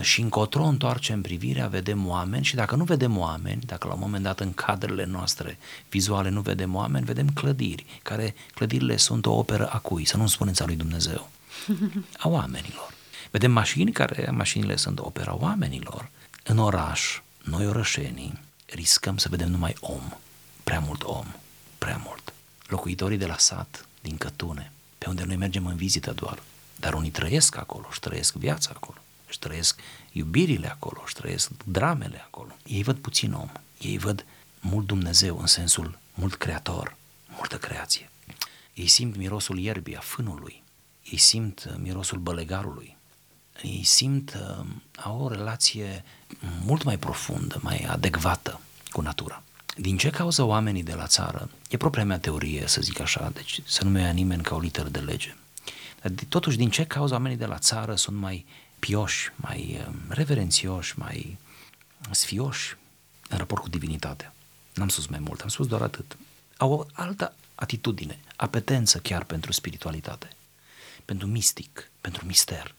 și 0.00 0.20
încotro 0.20 0.64
întoarcem 0.64 1.20
privirea, 1.20 1.66
vedem 1.66 2.06
oameni 2.06 2.44
și 2.44 2.54
dacă 2.54 2.76
nu 2.76 2.84
vedem 2.84 3.18
oameni, 3.18 3.60
dacă 3.66 3.86
la 3.86 3.94
un 3.94 4.00
moment 4.00 4.22
dat 4.22 4.40
în 4.40 4.52
cadrele 4.52 5.04
noastre 5.04 5.58
vizuale 5.88 6.28
nu 6.28 6.40
vedem 6.40 6.74
oameni, 6.74 7.04
vedem 7.04 7.28
clădiri, 7.28 7.84
care 8.02 8.34
clădirile 8.54 8.96
sunt 8.96 9.26
o 9.26 9.32
operă 9.32 9.66
a 9.66 9.78
cui, 9.78 10.04
să 10.04 10.16
nu 10.16 10.26
spuneți 10.26 10.62
a 10.62 10.64
lui 10.64 10.76
Dumnezeu, 10.76 11.30
a 12.22 12.28
oamenilor. 12.28 12.94
Vedem 13.30 13.52
mașini 13.52 13.92
care, 13.92 14.30
mașinile 14.30 14.76
sunt 14.76 14.98
opera 14.98 15.36
oamenilor. 15.36 16.08
În 16.44 16.58
oraș, 16.58 17.20
noi 17.42 17.66
orășenii, 17.66 18.38
riscăm 18.66 19.16
să 19.16 19.28
vedem 19.28 19.50
numai 19.50 19.76
om, 19.80 20.12
prea 20.64 20.80
mult 20.80 21.02
om, 21.02 21.26
prea 21.78 22.00
mult. 22.04 22.32
Locuitorii 22.66 23.18
de 23.18 23.26
la 23.26 23.38
sat, 23.38 23.86
din 24.00 24.16
Cătune, 24.16 24.72
pe 24.98 25.08
unde 25.08 25.24
noi 25.24 25.36
mergem 25.36 25.66
în 25.66 25.76
vizită 25.76 26.12
doar, 26.12 26.42
dar 26.80 26.94
unii 26.94 27.10
trăiesc 27.10 27.56
acolo 27.56 27.88
și 27.92 28.00
trăiesc 28.00 28.34
viața 28.34 28.70
acolo 28.74 28.98
își 29.28 29.38
trăiesc 29.38 29.80
iubirile 30.12 30.70
acolo, 30.70 31.02
își 31.04 31.14
trăiesc 31.14 31.50
dramele 31.64 32.22
acolo. 32.24 32.56
Ei 32.64 32.82
văd 32.82 32.98
puțin 32.98 33.32
om, 33.32 33.48
ei 33.80 33.98
văd 33.98 34.24
mult 34.60 34.86
Dumnezeu 34.86 35.38
în 35.38 35.46
sensul 35.46 35.98
mult 36.14 36.34
creator, 36.34 36.96
multă 37.36 37.58
creație. 37.58 38.10
Ei 38.74 38.86
simt 38.86 39.16
mirosul 39.16 39.58
ierbii, 39.58 39.96
a 39.96 40.00
fânului, 40.00 40.62
ei 41.10 41.18
simt 41.18 41.64
uh, 41.68 41.74
mirosul 41.78 42.18
bălegarului, 42.18 42.96
ei 43.62 43.84
simt, 43.84 44.34
uh, 44.34 44.66
au 44.96 45.20
o 45.20 45.28
relație 45.28 46.04
mult 46.64 46.82
mai 46.82 46.98
profundă, 46.98 47.60
mai 47.62 47.78
adecvată 47.78 48.60
cu 48.90 49.00
natura. 49.00 49.42
Din 49.76 49.96
ce 49.96 50.10
cauză 50.10 50.42
oamenii 50.42 50.82
de 50.82 50.94
la 50.94 51.06
țară, 51.06 51.50
e 51.68 51.76
propria 51.76 52.04
mea 52.04 52.18
teorie 52.18 52.66
să 52.66 52.80
zic 52.80 53.00
așa, 53.00 53.30
deci 53.34 53.60
să 53.64 53.84
nu 53.84 53.90
mă 53.90 53.98
ia 53.98 54.10
nimeni 54.10 54.42
ca 54.42 54.54
o 54.54 54.58
literă 54.58 54.88
de 54.88 54.98
lege, 54.98 55.36
dar 56.02 56.12
totuși 56.28 56.56
din 56.56 56.70
ce 56.70 56.84
cauză 56.84 57.12
oamenii 57.12 57.36
de 57.36 57.46
la 57.46 57.58
țară 57.58 57.94
sunt 57.94 58.16
mai 58.16 58.46
pioși, 58.78 59.32
mai 59.36 59.84
um, 59.86 59.94
reverențioși, 60.08 60.98
mai 60.98 61.38
sfioși 62.10 62.76
în 63.28 63.38
raport 63.38 63.62
cu 63.62 63.68
divinitatea. 63.68 64.34
N-am 64.74 64.88
spus 64.88 65.06
mai 65.06 65.18
mult, 65.18 65.40
am 65.40 65.48
spus 65.48 65.66
doar 65.66 65.82
atât. 65.82 66.16
Au 66.56 66.72
o 66.72 66.86
altă 66.92 67.34
atitudine, 67.54 68.18
apetență 68.36 68.98
chiar 68.98 69.24
pentru 69.24 69.52
spiritualitate, 69.52 70.28
pentru 71.04 71.26
mistic, 71.26 71.90
pentru 72.00 72.26
mister. 72.26 72.74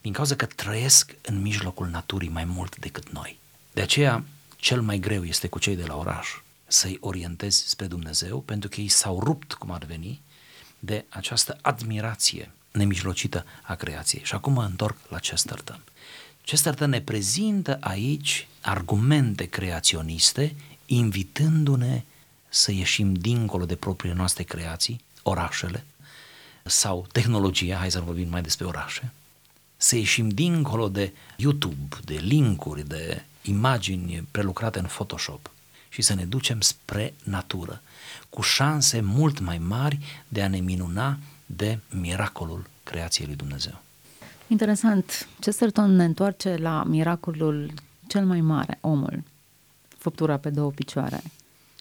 Din 0.00 0.12
cauza 0.12 0.36
că 0.36 0.46
trăiesc 0.46 1.14
în 1.22 1.40
mijlocul 1.40 1.86
naturii 1.88 2.28
mai 2.28 2.44
mult 2.44 2.76
decât 2.76 3.10
noi. 3.10 3.38
De 3.72 3.80
aceea, 3.80 4.24
cel 4.56 4.80
mai 4.80 4.98
greu 4.98 5.24
este 5.24 5.48
cu 5.48 5.58
cei 5.58 5.76
de 5.76 5.86
la 5.86 5.96
oraș 5.96 6.28
să-i 6.66 6.98
orientezi 7.00 7.68
spre 7.68 7.86
Dumnezeu, 7.86 8.40
pentru 8.40 8.68
că 8.68 8.80
ei 8.80 8.88
s-au 8.88 9.20
rupt, 9.20 9.52
cum 9.52 9.70
ar 9.70 9.84
veni, 9.84 10.20
de 10.78 11.04
această 11.08 11.58
admirație 11.62 12.50
nemijlocită 12.76 13.44
a 13.62 13.74
creației. 13.74 14.24
Și 14.24 14.34
acum 14.34 14.52
mă 14.52 14.62
întorc 14.62 14.96
la 15.08 15.18
Chesterton. 15.18 15.80
Chesterton 16.44 16.90
ne 16.90 17.00
prezintă 17.00 17.76
aici 17.80 18.48
argumente 18.60 19.44
creaționiste, 19.44 20.54
invitându-ne 20.86 22.02
să 22.48 22.72
ieșim 22.72 23.14
dincolo 23.14 23.64
de 23.64 23.76
propriile 23.76 24.16
noastre 24.16 24.42
creații, 24.42 25.00
orașele, 25.22 25.84
sau 26.62 27.06
tehnologia, 27.12 27.76
hai 27.76 27.90
să 27.90 28.00
vorbim 28.00 28.28
mai 28.28 28.42
despre 28.42 28.66
orașe, 28.66 29.12
să 29.76 29.96
ieșim 29.96 30.28
dincolo 30.28 30.88
de 30.88 31.12
YouTube, 31.36 31.96
de 32.04 32.14
linkuri, 32.14 32.88
de 32.88 33.22
imagini 33.42 34.26
prelucrate 34.30 34.78
în 34.78 34.84
Photoshop 34.84 35.50
și 35.88 36.02
să 36.02 36.14
ne 36.14 36.24
ducem 36.24 36.60
spre 36.60 37.14
natură, 37.24 37.82
cu 38.30 38.42
șanse 38.42 39.00
mult 39.00 39.38
mai 39.38 39.58
mari 39.58 39.98
de 40.28 40.42
a 40.42 40.48
ne 40.48 40.58
minuna 40.58 41.18
de 41.46 41.78
miracolul 42.00 42.66
creației 42.82 43.26
lui 43.26 43.36
Dumnezeu. 43.36 43.80
Interesant. 44.46 45.28
Chesterton 45.40 45.96
ne 45.96 46.04
întoarce 46.04 46.56
la 46.56 46.84
miracolul 46.84 47.72
cel 48.06 48.24
mai 48.24 48.40
mare, 48.40 48.78
omul, 48.80 49.22
făptura 49.98 50.36
pe 50.36 50.50
două 50.50 50.70
picioare, 50.70 51.22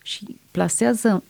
și 0.03 0.37
plasează 0.51 1.23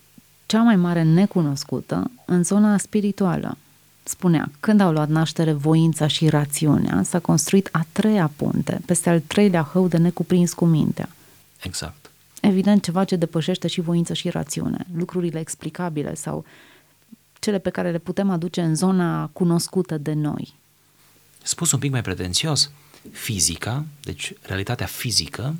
cea 0.45 0.61
mai 0.61 0.75
mare 0.75 1.03
necunoscută 1.03 2.11
în 2.25 2.43
zona 2.43 2.77
spirituală. 2.77 3.57
Spunea, 4.03 4.51
când 4.59 4.79
au 4.79 4.91
luat 4.91 5.09
naștere 5.09 5.51
voința 5.51 6.07
și 6.07 6.29
rațiunea, 6.29 7.03
s-a 7.03 7.19
construit 7.19 7.69
a 7.71 7.85
treia 7.91 8.31
punte, 8.35 8.81
peste 8.85 9.09
al 9.09 9.19
treilea 9.19 9.61
hău 9.61 9.87
de 9.87 9.97
necuprins 9.97 10.53
cu 10.53 10.65
mintea. 10.65 11.09
Exact. 11.61 12.11
Evident, 12.41 12.83
ceva 12.83 13.03
ce 13.03 13.15
depășește 13.15 13.67
și 13.67 13.81
voință 13.81 14.13
și 14.13 14.29
rațiune, 14.29 14.85
lucrurile 14.95 15.39
explicabile 15.39 16.13
sau 16.13 16.45
cele 17.45 17.60
pe 17.60 17.69
care 17.69 17.91
le 17.91 17.97
putem 17.97 18.29
aduce 18.29 18.62
în 18.62 18.75
zona 18.75 19.27
cunoscută 19.34 19.97
de 19.97 20.13
noi. 20.13 20.53
Spus 21.43 21.71
un 21.71 21.79
pic 21.79 21.91
mai 21.91 22.01
pretențios, 22.01 22.71
fizica, 23.12 23.86
deci 24.03 24.34
realitatea 24.41 24.86
fizică, 24.86 25.55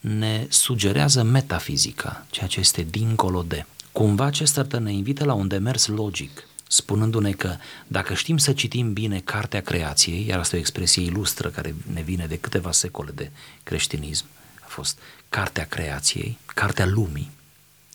ne 0.00 0.46
sugerează 0.48 1.22
metafizica, 1.22 2.26
ceea 2.30 2.46
ce 2.46 2.60
este 2.60 2.82
dincolo 2.82 3.42
de. 3.42 3.64
Cumva 3.92 4.24
acesta 4.24 4.78
ne 4.78 4.92
invită 4.92 5.24
la 5.24 5.32
un 5.32 5.48
demers 5.48 5.86
logic, 5.86 6.46
spunându-ne 6.68 7.32
că 7.32 7.56
dacă 7.86 8.14
știm 8.14 8.38
să 8.38 8.52
citim 8.52 8.92
bine 8.92 9.20
Cartea 9.20 9.60
Creației, 9.60 10.26
iar 10.26 10.38
asta 10.38 10.54
e 10.54 10.58
o 10.58 10.62
expresie 10.62 11.02
ilustră 11.02 11.48
care 11.48 11.74
ne 11.92 12.00
vine 12.02 12.26
de 12.26 12.38
câteva 12.38 12.72
secole 12.72 13.10
de 13.14 13.30
creștinism, 13.62 14.24
a 14.60 14.66
fost 14.66 14.98
Cartea 15.28 15.64
Creației, 15.64 16.38
Cartea 16.46 16.86
Lumii, 16.86 17.30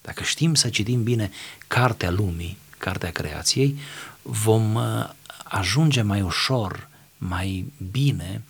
dacă 0.01 0.23
știm 0.23 0.53
să 0.53 0.69
citim 0.69 1.03
bine 1.03 1.31
Cartea 1.67 2.11
Lumii, 2.11 2.57
Cartea 2.85 3.11
Creației, 3.11 3.77
vom 4.21 4.75
uh, 4.75 5.09
ajunge 5.43 6.01
mai 6.01 6.21
ușor, 6.21 6.87
mai 7.17 7.73
bine, 7.91 8.41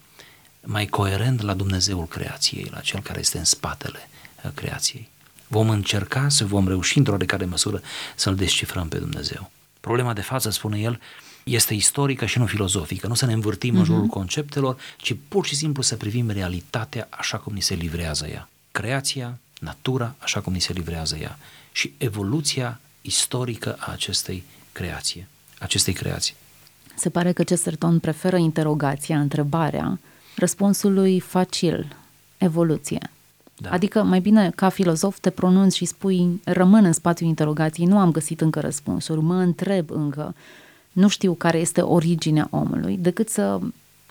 mai 0.64 0.86
coerent 0.86 1.42
la 1.42 1.54
Dumnezeul 1.54 2.06
creației, 2.06 2.68
la 2.72 2.80
cel 2.80 3.00
care 3.00 3.20
este 3.20 3.38
în 3.38 3.44
spatele 3.44 4.10
uh, 4.44 4.52
creației. 4.54 5.10
Vom 5.48 5.70
încerca 5.70 6.30
să 6.30 6.46
vom 6.46 6.68
reuși 6.68 6.98
într-o 6.98 7.12
oarecare 7.12 7.46
măsură 7.46 7.82
să-L 8.16 8.36
descifrăm 8.36 8.88
pe 8.88 8.98
Dumnezeu. 8.98 9.52
Problema 9.80 10.14
de 10.14 10.22
față, 10.22 10.50
spune 10.50 10.80
el, 10.80 11.00
este 11.44 11.74
istorică 11.74 12.26
și 12.26 12.38
nu 12.38 12.46
filozofică, 12.46 13.08
nu 13.08 13.14
să 13.14 13.26
ne 13.26 13.34
învârtim 13.34 13.74
uh-huh. 13.74 13.78
în 13.78 13.82
mhm. 13.82 13.92
jurul 13.92 14.08
conceptelor, 14.08 14.78
ci 14.98 15.16
pur 15.28 15.46
și 15.46 15.56
simplu 15.56 15.82
să 15.82 15.96
privim 15.96 16.30
realitatea 16.30 17.08
așa 17.10 17.38
cum 17.38 17.54
ni 17.54 17.62
se 17.62 17.74
livrează 17.74 18.28
ea. 18.28 18.50
Creația, 18.72 19.40
natura, 19.60 20.16
așa 20.18 20.40
cum 20.40 20.54
ni 20.54 20.62
se 20.62 20.74
livrează 20.74 21.16
ea. 21.16 21.40
Și 21.72 21.94
evoluția 21.98 22.80
istorică 23.06 23.76
a 23.80 23.92
acestei 23.92 24.44
creații, 24.72 25.28
acestei 25.60 25.94
creații. 25.94 26.34
Se 26.96 27.10
pare 27.10 27.32
că 27.32 27.44
Chesterton 27.44 28.00
preferă 28.00 28.38
interogația, 28.38 29.20
întrebarea, 29.20 30.00
răspunsului 30.36 31.20
facil, 31.20 31.96
evoluție. 32.38 33.10
Da. 33.58 33.70
Adică 33.70 34.04
mai 34.04 34.20
bine 34.20 34.52
ca 34.56 34.70
filozof 34.70 35.20
te 35.20 35.30
pronunți 35.30 35.78
și 35.78 35.86
spui 35.86 36.42
rămân 36.44 36.86
în 36.86 36.94
spațiul 36.94 37.30
interogației, 37.30 37.88
nu 37.88 37.98
am 37.98 38.12
găsit 38.12 38.42
încă 38.42 38.60
răspunsuri, 38.60 39.22
mă 39.22 39.36
întreb 39.36 39.92
încă, 39.92 40.36
nu 40.92 41.08
știu 41.08 41.34
care 41.34 41.58
este 41.58 41.82
originea 41.82 42.48
omului, 42.52 42.98
decât 42.98 43.30
să 43.30 43.60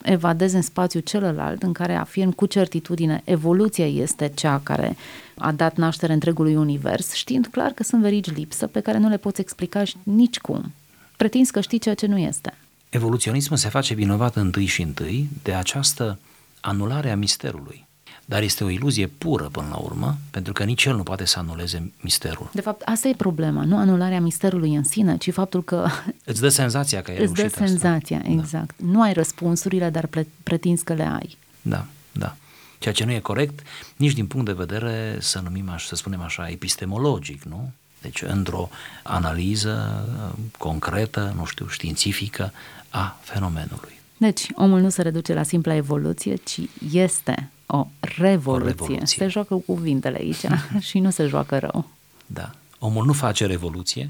evadezi 0.04 0.54
în 0.54 0.62
spațiu 0.62 1.00
celălalt 1.00 1.62
în 1.62 1.72
care 1.72 1.94
afirm 1.94 2.30
cu 2.30 2.46
certitudine 2.46 3.22
evoluția 3.24 3.86
este 3.86 4.32
cea 4.34 4.60
care 4.62 4.96
a 5.34 5.52
dat 5.52 5.76
naștere 5.76 6.12
întregului 6.12 6.56
univers, 6.56 7.12
știind 7.12 7.46
clar 7.46 7.70
că 7.70 7.82
sunt 7.82 8.02
verigi 8.02 8.30
lipsă 8.30 8.66
pe 8.66 8.80
care 8.80 8.98
nu 8.98 9.08
le 9.08 9.16
poți 9.16 9.40
explica 9.40 9.82
nicicum. 10.02 10.72
Pretinzi 11.16 11.52
că 11.52 11.60
știi 11.60 11.78
ceea 11.78 11.94
ce 11.94 12.06
nu 12.06 12.18
este. 12.18 12.54
Evoluționismul 12.88 13.58
se 13.58 13.68
face 13.68 13.94
vinovat 13.94 14.36
întâi 14.36 14.66
și 14.66 14.82
întâi 14.82 15.28
de 15.42 15.52
această 15.54 16.18
anulare 16.60 17.10
a 17.10 17.16
misterului. 17.16 17.86
Dar 18.24 18.42
este 18.42 18.64
o 18.64 18.68
iluzie 18.68 19.06
pură 19.06 19.44
până 19.44 19.66
la 19.70 19.76
urmă, 19.76 20.16
pentru 20.30 20.52
că 20.52 20.64
nici 20.64 20.84
el 20.84 20.96
nu 20.96 21.02
poate 21.02 21.24
să 21.24 21.38
anuleze 21.38 21.92
misterul. 22.00 22.50
De 22.52 22.60
fapt, 22.60 22.82
asta 22.82 23.08
e 23.08 23.14
problema, 23.16 23.64
nu 23.64 23.76
anularea 23.76 24.20
misterului 24.20 24.74
în 24.74 24.84
sine, 24.84 25.16
ci 25.16 25.32
faptul 25.32 25.64
că... 25.64 25.88
Îți 26.24 26.40
dă 26.40 26.48
senzația 26.48 27.02
că 27.02 27.10
ai 27.10 27.22
Îți 27.22 27.32
dă 27.32 27.48
senzația, 27.48 28.16
asta. 28.16 28.28
Da. 28.28 28.34
exact. 28.34 28.74
Da. 28.76 28.86
Nu 28.90 29.02
ai 29.02 29.12
răspunsurile, 29.12 29.90
dar 29.90 30.08
pretinzi 30.42 30.84
că 30.84 30.94
le 30.94 31.08
ai. 31.20 31.36
Da, 31.62 31.86
da. 32.12 32.36
Ceea 32.78 32.94
ce 32.94 33.04
nu 33.04 33.12
e 33.12 33.18
corect 33.18 33.60
nici 33.96 34.12
din 34.12 34.26
punct 34.26 34.46
de 34.46 34.52
vedere, 34.52 35.16
să 35.20 35.40
numim 35.40 35.68
așa, 35.68 35.86
să 35.86 35.94
spunem 35.94 36.20
așa, 36.20 36.48
epistemologic, 36.48 37.42
nu? 37.42 37.72
Deci 38.00 38.22
într-o 38.22 38.68
analiză 39.02 40.04
uh, 40.08 40.38
concretă, 40.58 41.32
nu 41.36 41.44
știu, 41.44 41.66
științifică 41.68 42.52
a 42.88 43.18
fenomenului. 43.20 44.00
Deci, 44.16 44.46
omul 44.54 44.80
nu 44.80 44.88
se 44.88 45.02
reduce 45.02 45.34
la 45.34 45.42
simpla 45.42 45.74
evoluție, 45.74 46.34
ci 46.34 46.60
este 46.92 47.50
o 47.66 47.86
revoluție. 48.00 48.64
O 48.64 48.66
revoluție. 48.66 49.06
Se 49.06 49.28
joacă 49.28 49.54
cu 49.54 49.60
cuvintele 49.60 50.16
aici 50.16 50.44
și 50.88 50.98
nu 50.98 51.10
se 51.10 51.26
joacă 51.26 51.58
rău. 51.58 51.90
Da. 52.26 52.50
Omul 52.78 53.04
nu 53.04 53.12
face 53.12 53.46
revoluție, 53.46 54.08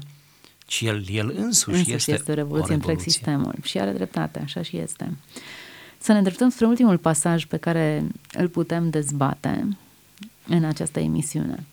ci 0.65 0.81
el, 0.81 1.05
el 1.09 1.33
însuși, 1.37 1.77
însuși 1.77 1.93
este, 1.93 2.11
este 2.11 2.31
o 2.31 2.33
revoluție, 2.33 2.35
o 2.35 2.67
revoluție 2.67 2.73
întreg 2.73 2.99
sistemul. 2.99 3.55
Și 3.63 3.79
are 3.79 3.91
dreptate, 3.91 4.39
așa 4.39 4.61
și 4.61 4.77
este. 4.77 5.11
Să 5.97 6.11
ne 6.11 6.17
îndreptăm 6.17 6.49
spre 6.49 6.65
ultimul 6.65 6.97
pasaj 6.97 7.45
pe 7.45 7.57
care 7.57 8.07
îl 8.33 8.47
putem 8.47 8.89
dezbate 8.89 9.77
în 10.47 10.63
această 10.63 10.99
emisiune. 10.99 11.63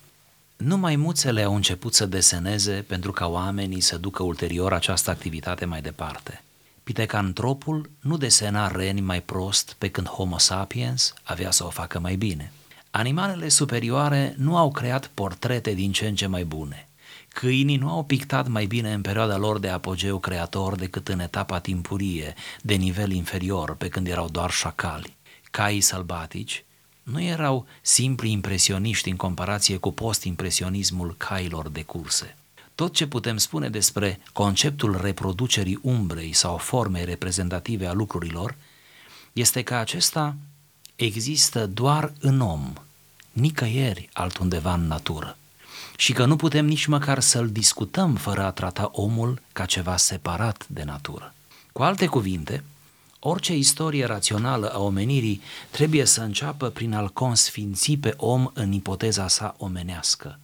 Numai 0.56 0.96
muțele 0.96 1.42
au 1.42 1.54
început 1.54 1.94
să 1.94 2.06
deseneze 2.06 2.84
pentru 2.86 3.12
ca 3.12 3.26
oamenii 3.26 3.80
să 3.80 3.98
ducă 3.98 4.22
ulterior 4.22 4.72
această 4.72 5.10
activitate 5.10 5.64
mai 5.64 5.80
departe. 5.80 6.42
Pitecantropul 6.82 7.90
nu 8.00 8.16
desena 8.16 8.68
reni 8.68 9.00
mai 9.00 9.22
prost 9.22 9.74
pe 9.78 9.88
când 9.88 10.06
Homo 10.06 10.38
sapiens 10.38 11.14
avea 11.22 11.50
să 11.50 11.64
o 11.64 11.68
facă 11.70 11.98
mai 11.98 12.16
bine. 12.16 12.52
Animalele 12.90 13.48
superioare 13.48 14.34
nu 14.38 14.56
au 14.56 14.70
creat 14.70 15.06
portrete 15.06 15.72
din 15.72 15.92
ce 15.92 16.06
în 16.06 16.14
ce 16.14 16.26
mai 16.26 16.44
bune. 16.44 16.88
Câinii 17.28 17.76
nu 17.76 17.90
au 17.90 18.04
pictat 18.04 18.48
mai 18.48 18.66
bine 18.66 18.92
în 18.92 19.00
perioada 19.00 19.36
lor 19.36 19.58
de 19.58 19.68
apogeu 19.68 20.18
creator 20.18 20.74
decât 20.74 21.08
în 21.08 21.20
etapa 21.20 21.58
timpurie, 21.58 22.34
de 22.62 22.74
nivel 22.74 23.10
inferior, 23.10 23.74
pe 23.74 23.88
când 23.88 24.06
erau 24.06 24.28
doar 24.28 24.50
șacali. 24.50 25.16
Caii 25.50 25.80
sălbatici 25.80 26.64
nu 27.02 27.22
erau 27.22 27.66
simpli 27.80 28.30
impresioniști 28.30 29.10
în 29.10 29.16
comparație 29.16 29.76
cu 29.76 29.92
post-impresionismul 29.92 31.14
cailor 31.16 31.68
de 31.68 31.82
curse. 31.82 32.36
Tot 32.82 32.94
ce 32.94 33.06
putem 33.06 33.36
spune 33.36 33.68
despre 33.68 34.20
conceptul 34.32 35.00
reproducerii 35.00 35.78
umbrei 35.82 36.32
sau 36.32 36.56
formei 36.56 37.04
reprezentative 37.04 37.86
a 37.86 37.92
lucrurilor 37.92 38.56
este 39.32 39.62
că 39.62 39.74
acesta 39.74 40.36
există 40.96 41.66
doar 41.66 42.12
în 42.20 42.40
om, 42.40 42.72
nicăieri 43.32 44.08
altundeva 44.12 44.74
în 44.74 44.86
natură 44.86 45.36
și 45.96 46.12
că 46.12 46.24
nu 46.24 46.36
putem 46.36 46.66
nici 46.66 46.86
măcar 46.86 47.20
să-l 47.20 47.50
discutăm 47.50 48.14
fără 48.14 48.42
a 48.42 48.50
trata 48.50 48.90
omul 48.92 49.42
ca 49.52 49.64
ceva 49.64 49.96
separat 49.96 50.66
de 50.68 50.82
natură. 50.82 51.34
Cu 51.72 51.82
alte 51.82 52.06
cuvinte, 52.06 52.64
orice 53.18 53.56
istorie 53.56 54.04
rațională 54.04 54.72
a 54.72 54.78
omenirii 54.78 55.40
trebuie 55.70 56.04
să 56.04 56.20
înceapă 56.20 56.68
prin 56.68 56.94
a-l 56.94 57.08
consfinți 57.08 57.92
pe 57.92 58.14
om 58.16 58.50
în 58.54 58.72
ipoteza 58.72 59.28
sa 59.28 59.54
omenească, 59.58 60.38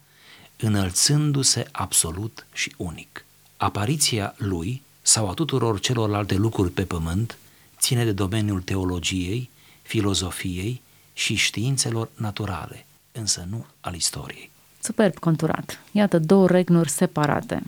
înălțându-se 0.60 1.66
absolut 1.72 2.46
și 2.52 2.74
unic. 2.76 3.24
Apariția 3.56 4.34
lui 4.36 4.82
sau 5.02 5.28
a 5.28 5.34
tuturor 5.34 5.80
celorlalte 5.80 6.34
lucruri 6.34 6.70
pe 6.70 6.82
pământ 6.82 7.38
ține 7.78 8.04
de 8.04 8.12
domeniul 8.12 8.62
teologiei, 8.62 9.50
filozofiei 9.82 10.82
și 11.12 11.34
științelor 11.34 12.08
naturale, 12.14 12.86
însă 13.12 13.46
nu 13.50 13.66
al 13.80 13.94
istoriei. 13.94 14.50
Superb 14.82 15.18
conturat. 15.18 15.80
Iată 15.92 16.18
două 16.18 16.46
regnuri 16.46 16.88
separate. 16.88 17.62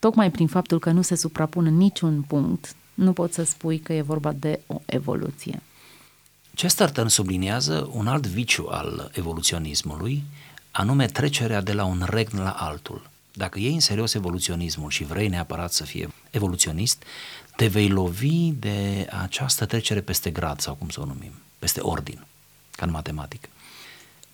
Tocmai 0.00 0.30
prin 0.30 0.46
faptul 0.46 0.78
că 0.78 0.90
nu 0.90 1.02
se 1.02 1.14
suprapun 1.14 1.66
în 1.66 1.76
niciun 1.76 2.22
punct, 2.22 2.74
nu 2.94 3.12
poți 3.12 3.34
să 3.34 3.42
spui 3.44 3.78
că 3.78 3.92
e 3.92 4.02
vorba 4.02 4.32
de 4.32 4.60
o 4.66 4.80
evoluție. 4.86 5.62
Chesterton 6.54 7.08
subliniază 7.08 7.90
un 7.92 8.06
alt 8.06 8.26
viciu 8.26 8.66
al 8.70 9.10
evoluționismului, 9.14 10.22
anume 10.76 11.06
trecerea 11.06 11.60
de 11.60 11.72
la 11.72 11.84
un 11.84 12.06
regn 12.08 12.38
la 12.38 12.50
altul. 12.50 13.10
Dacă 13.32 13.58
iei 13.58 13.74
în 13.74 13.80
serios 13.80 14.14
evoluționismul 14.14 14.90
și 14.90 15.04
vrei 15.04 15.28
neapărat 15.28 15.72
să 15.72 15.84
fie 15.84 16.08
evoluționist, 16.30 17.02
te 17.56 17.66
vei 17.66 17.88
lovi 17.88 18.50
de 18.50 19.08
această 19.22 19.66
trecere 19.66 20.00
peste 20.00 20.30
grad 20.30 20.60
sau 20.60 20.74
cum 20.74 20.88
să 20.88 21.00
o 21.00 21.04
numim, 21.04 21.32
peste 21.58 21.80
ordin, 21.80 22.24
ca 22.70 22.86
în 22.86 22.90
matematică. 22.90 23.48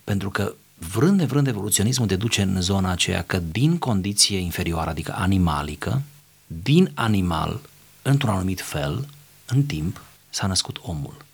Pentru 0.05 0.31
că 0.31 0.55
vrând 0.75 1.19
de 1.19 1.25
vrând 1.25 1.47
evoluționismul 1.47 2.07
te 2.07 2.17
duce 2.17 2.43
în 2.43 2.61
zona 2.61 2.91
aceea 2.91 3.23
că 3.23 3.39
din 3.39 3.79
condiție 3.79 4.39
inferioară, 4.39 4.91
adică 4.91 5.15
animalică, 5.17 6.03
din 6.47 6.91
animal, 6.95 7.61
într-un 8.03 8.31
anumit 8.31 8.61
fel, 8.61 9.09
în 9.47 9.65
timp, 9.65 10.01
s-a 10.31 10.47
născut 10.47 10.79
omul. 10.83 11.25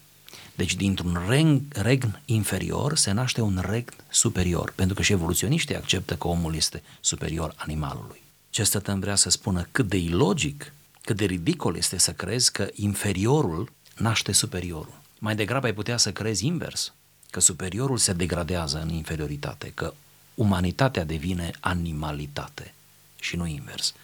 Deci 0.59 0.75
dintr-un 0.75 1.25
regn, 1.29 1.62
regn 1.68 2.18
inferior 2.25 2.97
se 2.97 3.11
naște 3.11 3.40
un 3.40 3.64
regn 3.68 3.94
superior, 4.11 4.73
pentru 4.75 4.94
că 4.94 5.03
și 5.03 5.12
evoluționiștii 5.12 5.77
acceptă 5.77 6.16
că 6.16 6.29
omul 6.29 6.55
este 6.55 6.83
superior 7.01 7.55
animalului. 7.57 8.23
Chesterton 8.51 9.01
vrea 9.01 9.14
să 9.14 9.31
spună 9.31 9.68
cât 9.73 9.88
de 9.88 9.97
ilogic, 9.97 10.73
cât 11.03 11.16
de 11.16 11.25
ridicol 11.25 11.77
este 11.77 11.99
să 11.99 12.12
crezi 12.12 12.53
că 12.53 12.68
inferiorul 12.75 13.73
naște 13.97 14.33
superiorul. 14.33 15.01
Mai 15.18 15.37
degrabă 15.37 15.66
ai 15.66 15.75
putea 15.75 15.97
să 15.97 16.12
crezi 16.12 16.47
invers, 16.47 16.92
că 17.31 17.40
superiorul 17.40 17.99
se 17.99 18.12
degradează 18.12 18.81
în 18.81 18.88
inferioritate, 18.88 19.73
că 19.75 19.94
umanitatea 20.35 21.05
devine 21.05 21.51
animalitate 21.61 22.75
și 23.21 23.37
nu 23.37 23.47
invers. 23.47 23.94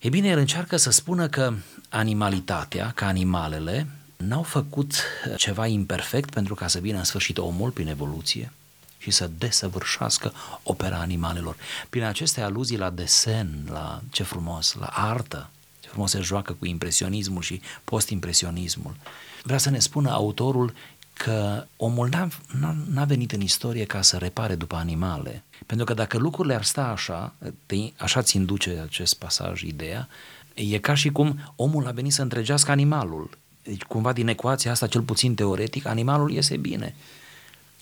E 0.00 0.08
bine, 0.08 0.28
el 0.28 0.38
încearcă 0.38 0.76
să 0.76 0.90
spună 0.90 1.28
că 1.28 1.54
animalitatea, 1.88 2.92
ca 2.94 3.06
animalele, 3.06 3.86
n-au 4.20 4.42
făcut 4.42 5.02
ceva 5.36 5.66
imperfect 5.66 6.30
pentru 6.30 6.54
ca 6.54 6.66
să 6.66 6.78
vină 6.78 6.98
în 6.98 7.04
sfârșit 7.04 7.38
omul 7.38 7.70
prin 7.70 7.88
evoluție 7.88 8.52
și 8.98 9.10
să 9.10 9.30
desăvârșească 9.38 10.32
opera 10.62 10.98
animalelor. 10.98 11.56
Prin 11.90 12.02
aceste 12.02 12.40
aluzii 12.40 12.78
la 12.78 12.90
desen, 12.90 13.66
la 13.70 14.00
ce 14.10 14.22
frumos, 14.22 14.76
la 14.78 14.86
artă, 14.86 15.50
ce 15.80 15.88
frumos 15.88 16.10
se 16.10 16.20
joacă 16.20 16.52
cu 16.52 16.66
impresionismul 16.66 17.42
și 17.42 17.60
postimpresionismul. 17.84 18.96
Vrea 19.42 19.58
să 19.58 19.70
ne 19.70 19.78
spună 19.78 20.10
autorul 20.10 20.74
că 21.12 21.64
omul 21.76 22.08
n-a, 22.08 22.28
n-a, 22.60 22.76
n-a 22.90 23.04
venit 23.04 23.32
în 23.32 23.40
istorie 23.40 23.84
ca 23.84 24.02
să 24.02 24.16
repare 24.16 24.54
după 24.54 24.76
animale. 24.76 25.42
Pentru 25.66 25.86
că 25.86 25.94
dacă 25.94 26.18
lucrurile 26.18 26.54
ar 26.54 26.64
sta 26.64 26.82
așa, 26.86 27.34
te, 27.66 27.76
așa 27.96 28.22
ți 28.22 28.36
induce 28.36 28.80
acest 28.84 29.14
pasaj 29.14 29.62
ideea, 29.62 30.08
e 30.54 30.78
ca 30.78 30.94
și 30.94 31.10
cum 31.10 31.52
omul 31.56 31.86
a 31.86 31.90
venit 31.90 32.12
să 32.12 32.22
întregească 32.22 32.70
animalul. 32.70 33.38
Deci 33.62 33.82
cumva 33.82 34.12
din 34.12 34.28
ecuația 34.28 34.70
asta, 34.70 34.86
cel 34.86 35.02
puțin 35.02 35.34
teoretic, 35.34 35.86
animalul 35.86 36.30
iese 36.30 36.56
bine. 36.56 36.94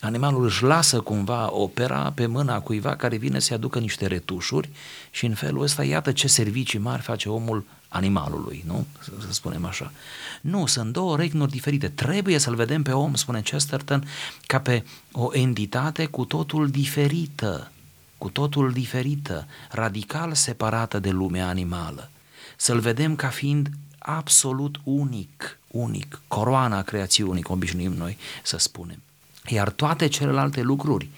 Animalul 0.00 0.44
își 0.44 0.62
lasă 0.62 1.00
cumva 1.00 1.52
opera 1.52 2.12
pe 2.14 2.26
mâna 2.26 2.60
cuiva 2.60 2.96
care 2.96 3.16
vine 3.16 3.38
să-i 3.38 3.56
aducă 3.56 3.78
niște 3.78 4.06
retușuri 4.06 4.68
și 5.10 5.26
în 5.26 5.34
felul 5.34 5.62
ăsta 5.62 5.84
iată 5.84 6.12
ce 6.12 6.28
servicii 6.28 6.78
mari 6.78 7.02
face 7.02 7.28
omul 7.28 7.64
animalului, 7.88 8.64
nu? 8.66 8.86
Să, 9.00 9.10
să 9.26 9.32
spunem 9.32 9.64
așa. 9.64 9.92
Nu, 10.40 10.66
sunt 10.66 10.92
două 10.92 11.16
regnuri 11.16 11.50
diferite. 11.50 11.88
Trebuie 11.88 12.38
să-l 12.38 12.54
vedem 12.54 12.82
pe 12.82 12.92
om, 12.92 13.14
spune 13.14 13.40
Chesterton, 13.40 14.08
ca 14.46 14.60
pe 14.60 14.84
o 15.12 15.28
entitate 15.32 16.06
cu 16.06 16.24
totul 16.24 16.70
diferită, 16.70 17.72
cu 18.18 18.28
totul 18.28 18.72
diferită, 18.72 19.46
radical 19.70 20.34
separată 20.34 20.98
de 20.98 21.10
lumea 21.10 21.48
animală. 21.48 22.10
Să-l 22.56 22.80
vedem 22.80 23.16
ca 23.16 23.28
fiind 23.28 23.68
absolut 24.08 24.80
unic, 24.84 25.58
unic, 25.66 26.20
coroana 26.28 26.82
creațiunii, 26.82 27.42
cum 27.42 27.54
obișnuim 27.54 27.92
noi 27.92 28.16
să 28.42 28.58
spunem. 28.58 29.02
Iar 29.46 29.70
toate 29.70 30.06
celelalte 30.06 30.60
lucruri, 30.60 31.08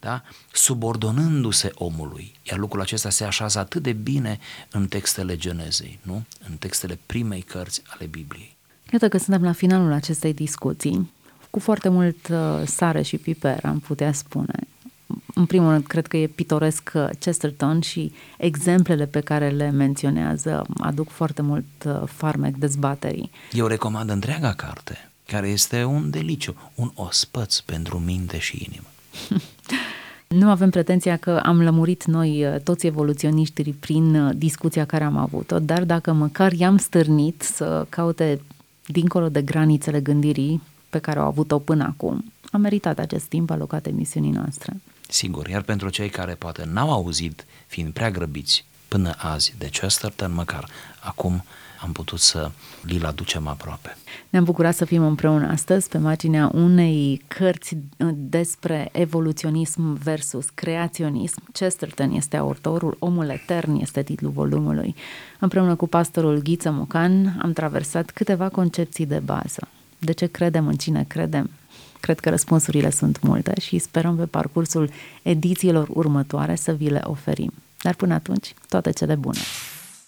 da? 0.00 0.22
subordonându-se 0.52 1.70
omului, 1.74 2.34
iar 2.42 2.58
lucrul 2.58 2.80
acesta 2.80 3.10
se 3.10 3.24
așează 3.24 3.58
atât 3.58 3.82
de 3.82 3.92
bine 3.92 4.38
în 4.70 4.86
textele 4.86 5.36
Genezei, 5.36 5.98
nu? 6.02 6.24
în 6.48 6.56
textele 6.56 6.98
primei 7.06 7.42
cărți 7.42 7.82
ale 7.86 8.06
Bibliei. 8.06 8.56
Iată 8.92 9.08
că 9.08 9.18
suntem 9.18 9.42
la 9.42 9.52
finalul 9.52 9.92
acestei 9.92 10.34
discuții, 10.34 11.10
cu 11.50 11.58
foarte 11.58 11.88
mult 11.88 12.28
uh, 12.28 12.62
sare 12.66 13.02
și 13.02 13.16
piper, 13.16 13.64
am 13.64 13.78
putea 13.78 14.12
spune. 14.12 14.54
În 15.34 15.46
primul 15.46 15.70
rând, 15.70 15.86
cred 15.86 16.06
că 16.06 16.16
e 16.16 16.26
pitoresc 16.26 16.90
uh, 16.94 17.08
Chesterton 17.18 17.80
și 17.80 18.12
exemplele 18.38 19.06
pe 19.06 19.20
care 19.20 19.48
le 19.48 19.70
menționează 19.70 20.66
aduc 20.80 21.08
foarte 21.08 21.42
mult 21.42 21.64
uh, 21.86 22.02
farmec 22.06 22.56
dezbaterii. 22.56 23.30
Eu 23.52 23.66
recomand 23.66 24.10
întreaga 24.10 24.52
carte. 24.52 25.10
care 25.26 25.48
este 25.48 25.84
un 25.84 26.10
deliciu, 26.10 26.54
un 26.74 26.90
ospăț 26.94 27.58
pentru 27.58 27.98
minte 27.98 28.38
și 28.38 28.66
inimă. 28.68 28.86
Nu 30.28 30.50
avem 30.50 30.70
pretenția 30.70 31.16
că 31.16 31.40
am 31.44 31.62
lămurit 31.62 32.04
noi 32.04 32.44
uh, 32.46 32.60
toți 32.60 32.86
evoluționiștii 32.86 33.72
prin 33.72 34.14
uh, 34.14 34.34
discuția 34.36 34.84
care 34.84 35.04
am 35.04 35.16
avut-o, 35.16 35.58
dar 35.58 35.84
dacă 35.84 36.12
măcar 36.12 36.52
i-am 36.52 36.76
stârnit 36.76 37.42
să 37.42 37.86
caute 37.88 38.40
dincolo 38.86 39.28
de 39.28 39.42
granițele 39.42 40.00
gândirii 40.00 40.62
pe 40.90 40.98
care 40.98 41.18
au 41.18 41.26
avut-o 41.26 41.58
până 41.58 41.84
acum, 41.84 42.32
a 42.52 42.56
meritat 42.56 42.98
acest 42.98 43.24
timp 43.24 43.50
alocat 43.50 43.86
emisiunii 43.86 44.30
noastre. 44.30 44.80
Sigur, 45.08 45.48
iar 45.48 45.62
pentru 45.62 45.88
cei 45.88 46.08
care 46.08 46.34
poate 46.34 46.64
n-au 46.72 46.92
auzit, 46.92 47.44
fiind 47.66 47.92
prea 47.92 48.10
grăbiți 48.10 48.64
până 48.88 49.14
azi 49.18 49.54
de 49.58 49.68
Chesterton, 49.68 50.32
măcar 50.32 50.68
acum 51.00 51.44
am 51.80 51.92
putut 51.92 52.20
să 52.20 52.50
li-l 52.82 53.04
aducem 53.04 53.46
aproape. 53.46 53.96
Ne-am 54.28 54.44
bucurat 54.44 54.74
să 54.74 54.84
fim 54.84 55.02
împreună 55.02 55.48
astăzi 55.48 55.88
pe 55.88 55.98
marginea 55.98 56.50
unei 56.52 57.22
cărți 57.28 57.74
uh, 57.74 58.08
despre 58.14 58.88
evoluționism 58.92 59.92
versus 59.92 60.46
creaționism. 60.54 61.42
Chesterton 61.52 62.10
este 62.10 62.36
autorul, 62.36 62.96
Omul 62.98 63.28
Etern 63.28 63.80
este 63.80 64.02
titlul 64.02 64.30
volumului. 64.30 64.94
Împreună 65.38 65.74
cu 65.74 65.86
pastorul 65.86 66.38
Ghiță 66.42 66.70
Mocan 66.70 67.38
am 67.42 67.52
traversat 67.52 68.10
câteva 68.10 68.48
concepții 68.48 69.06
de 69.06 69.18
bază. 69.18 69.68
De 69.98 70.12
ce 70.12 70.26
credem 70.26 70.66
în 70.66 70.76
cine 70.76 71.04
credem? 71.08 71.50
Cred 72.04 72.20
că 72.20 72.30
răspunsurile 72.30 72.90
sunt 72.90 73.22
multe 73.22 73.60
și 73.60 73.78
sperăm 73.78 74.16
pe 74.16 74.26
parcursul 74.26 74.90
edițiilor 75.22 75.88
următoare 75.92 76.54
să 76.54 76.72
vi 76.72 76.88
le 76.88 77.00
oferim. 77.04 77.52
Dar 77.82 77.94
până 77.94 78.14
atunci, 78.14 78.54
toate 78.68 78.90
cele 78.90 79.14
bune! 79.14 79.38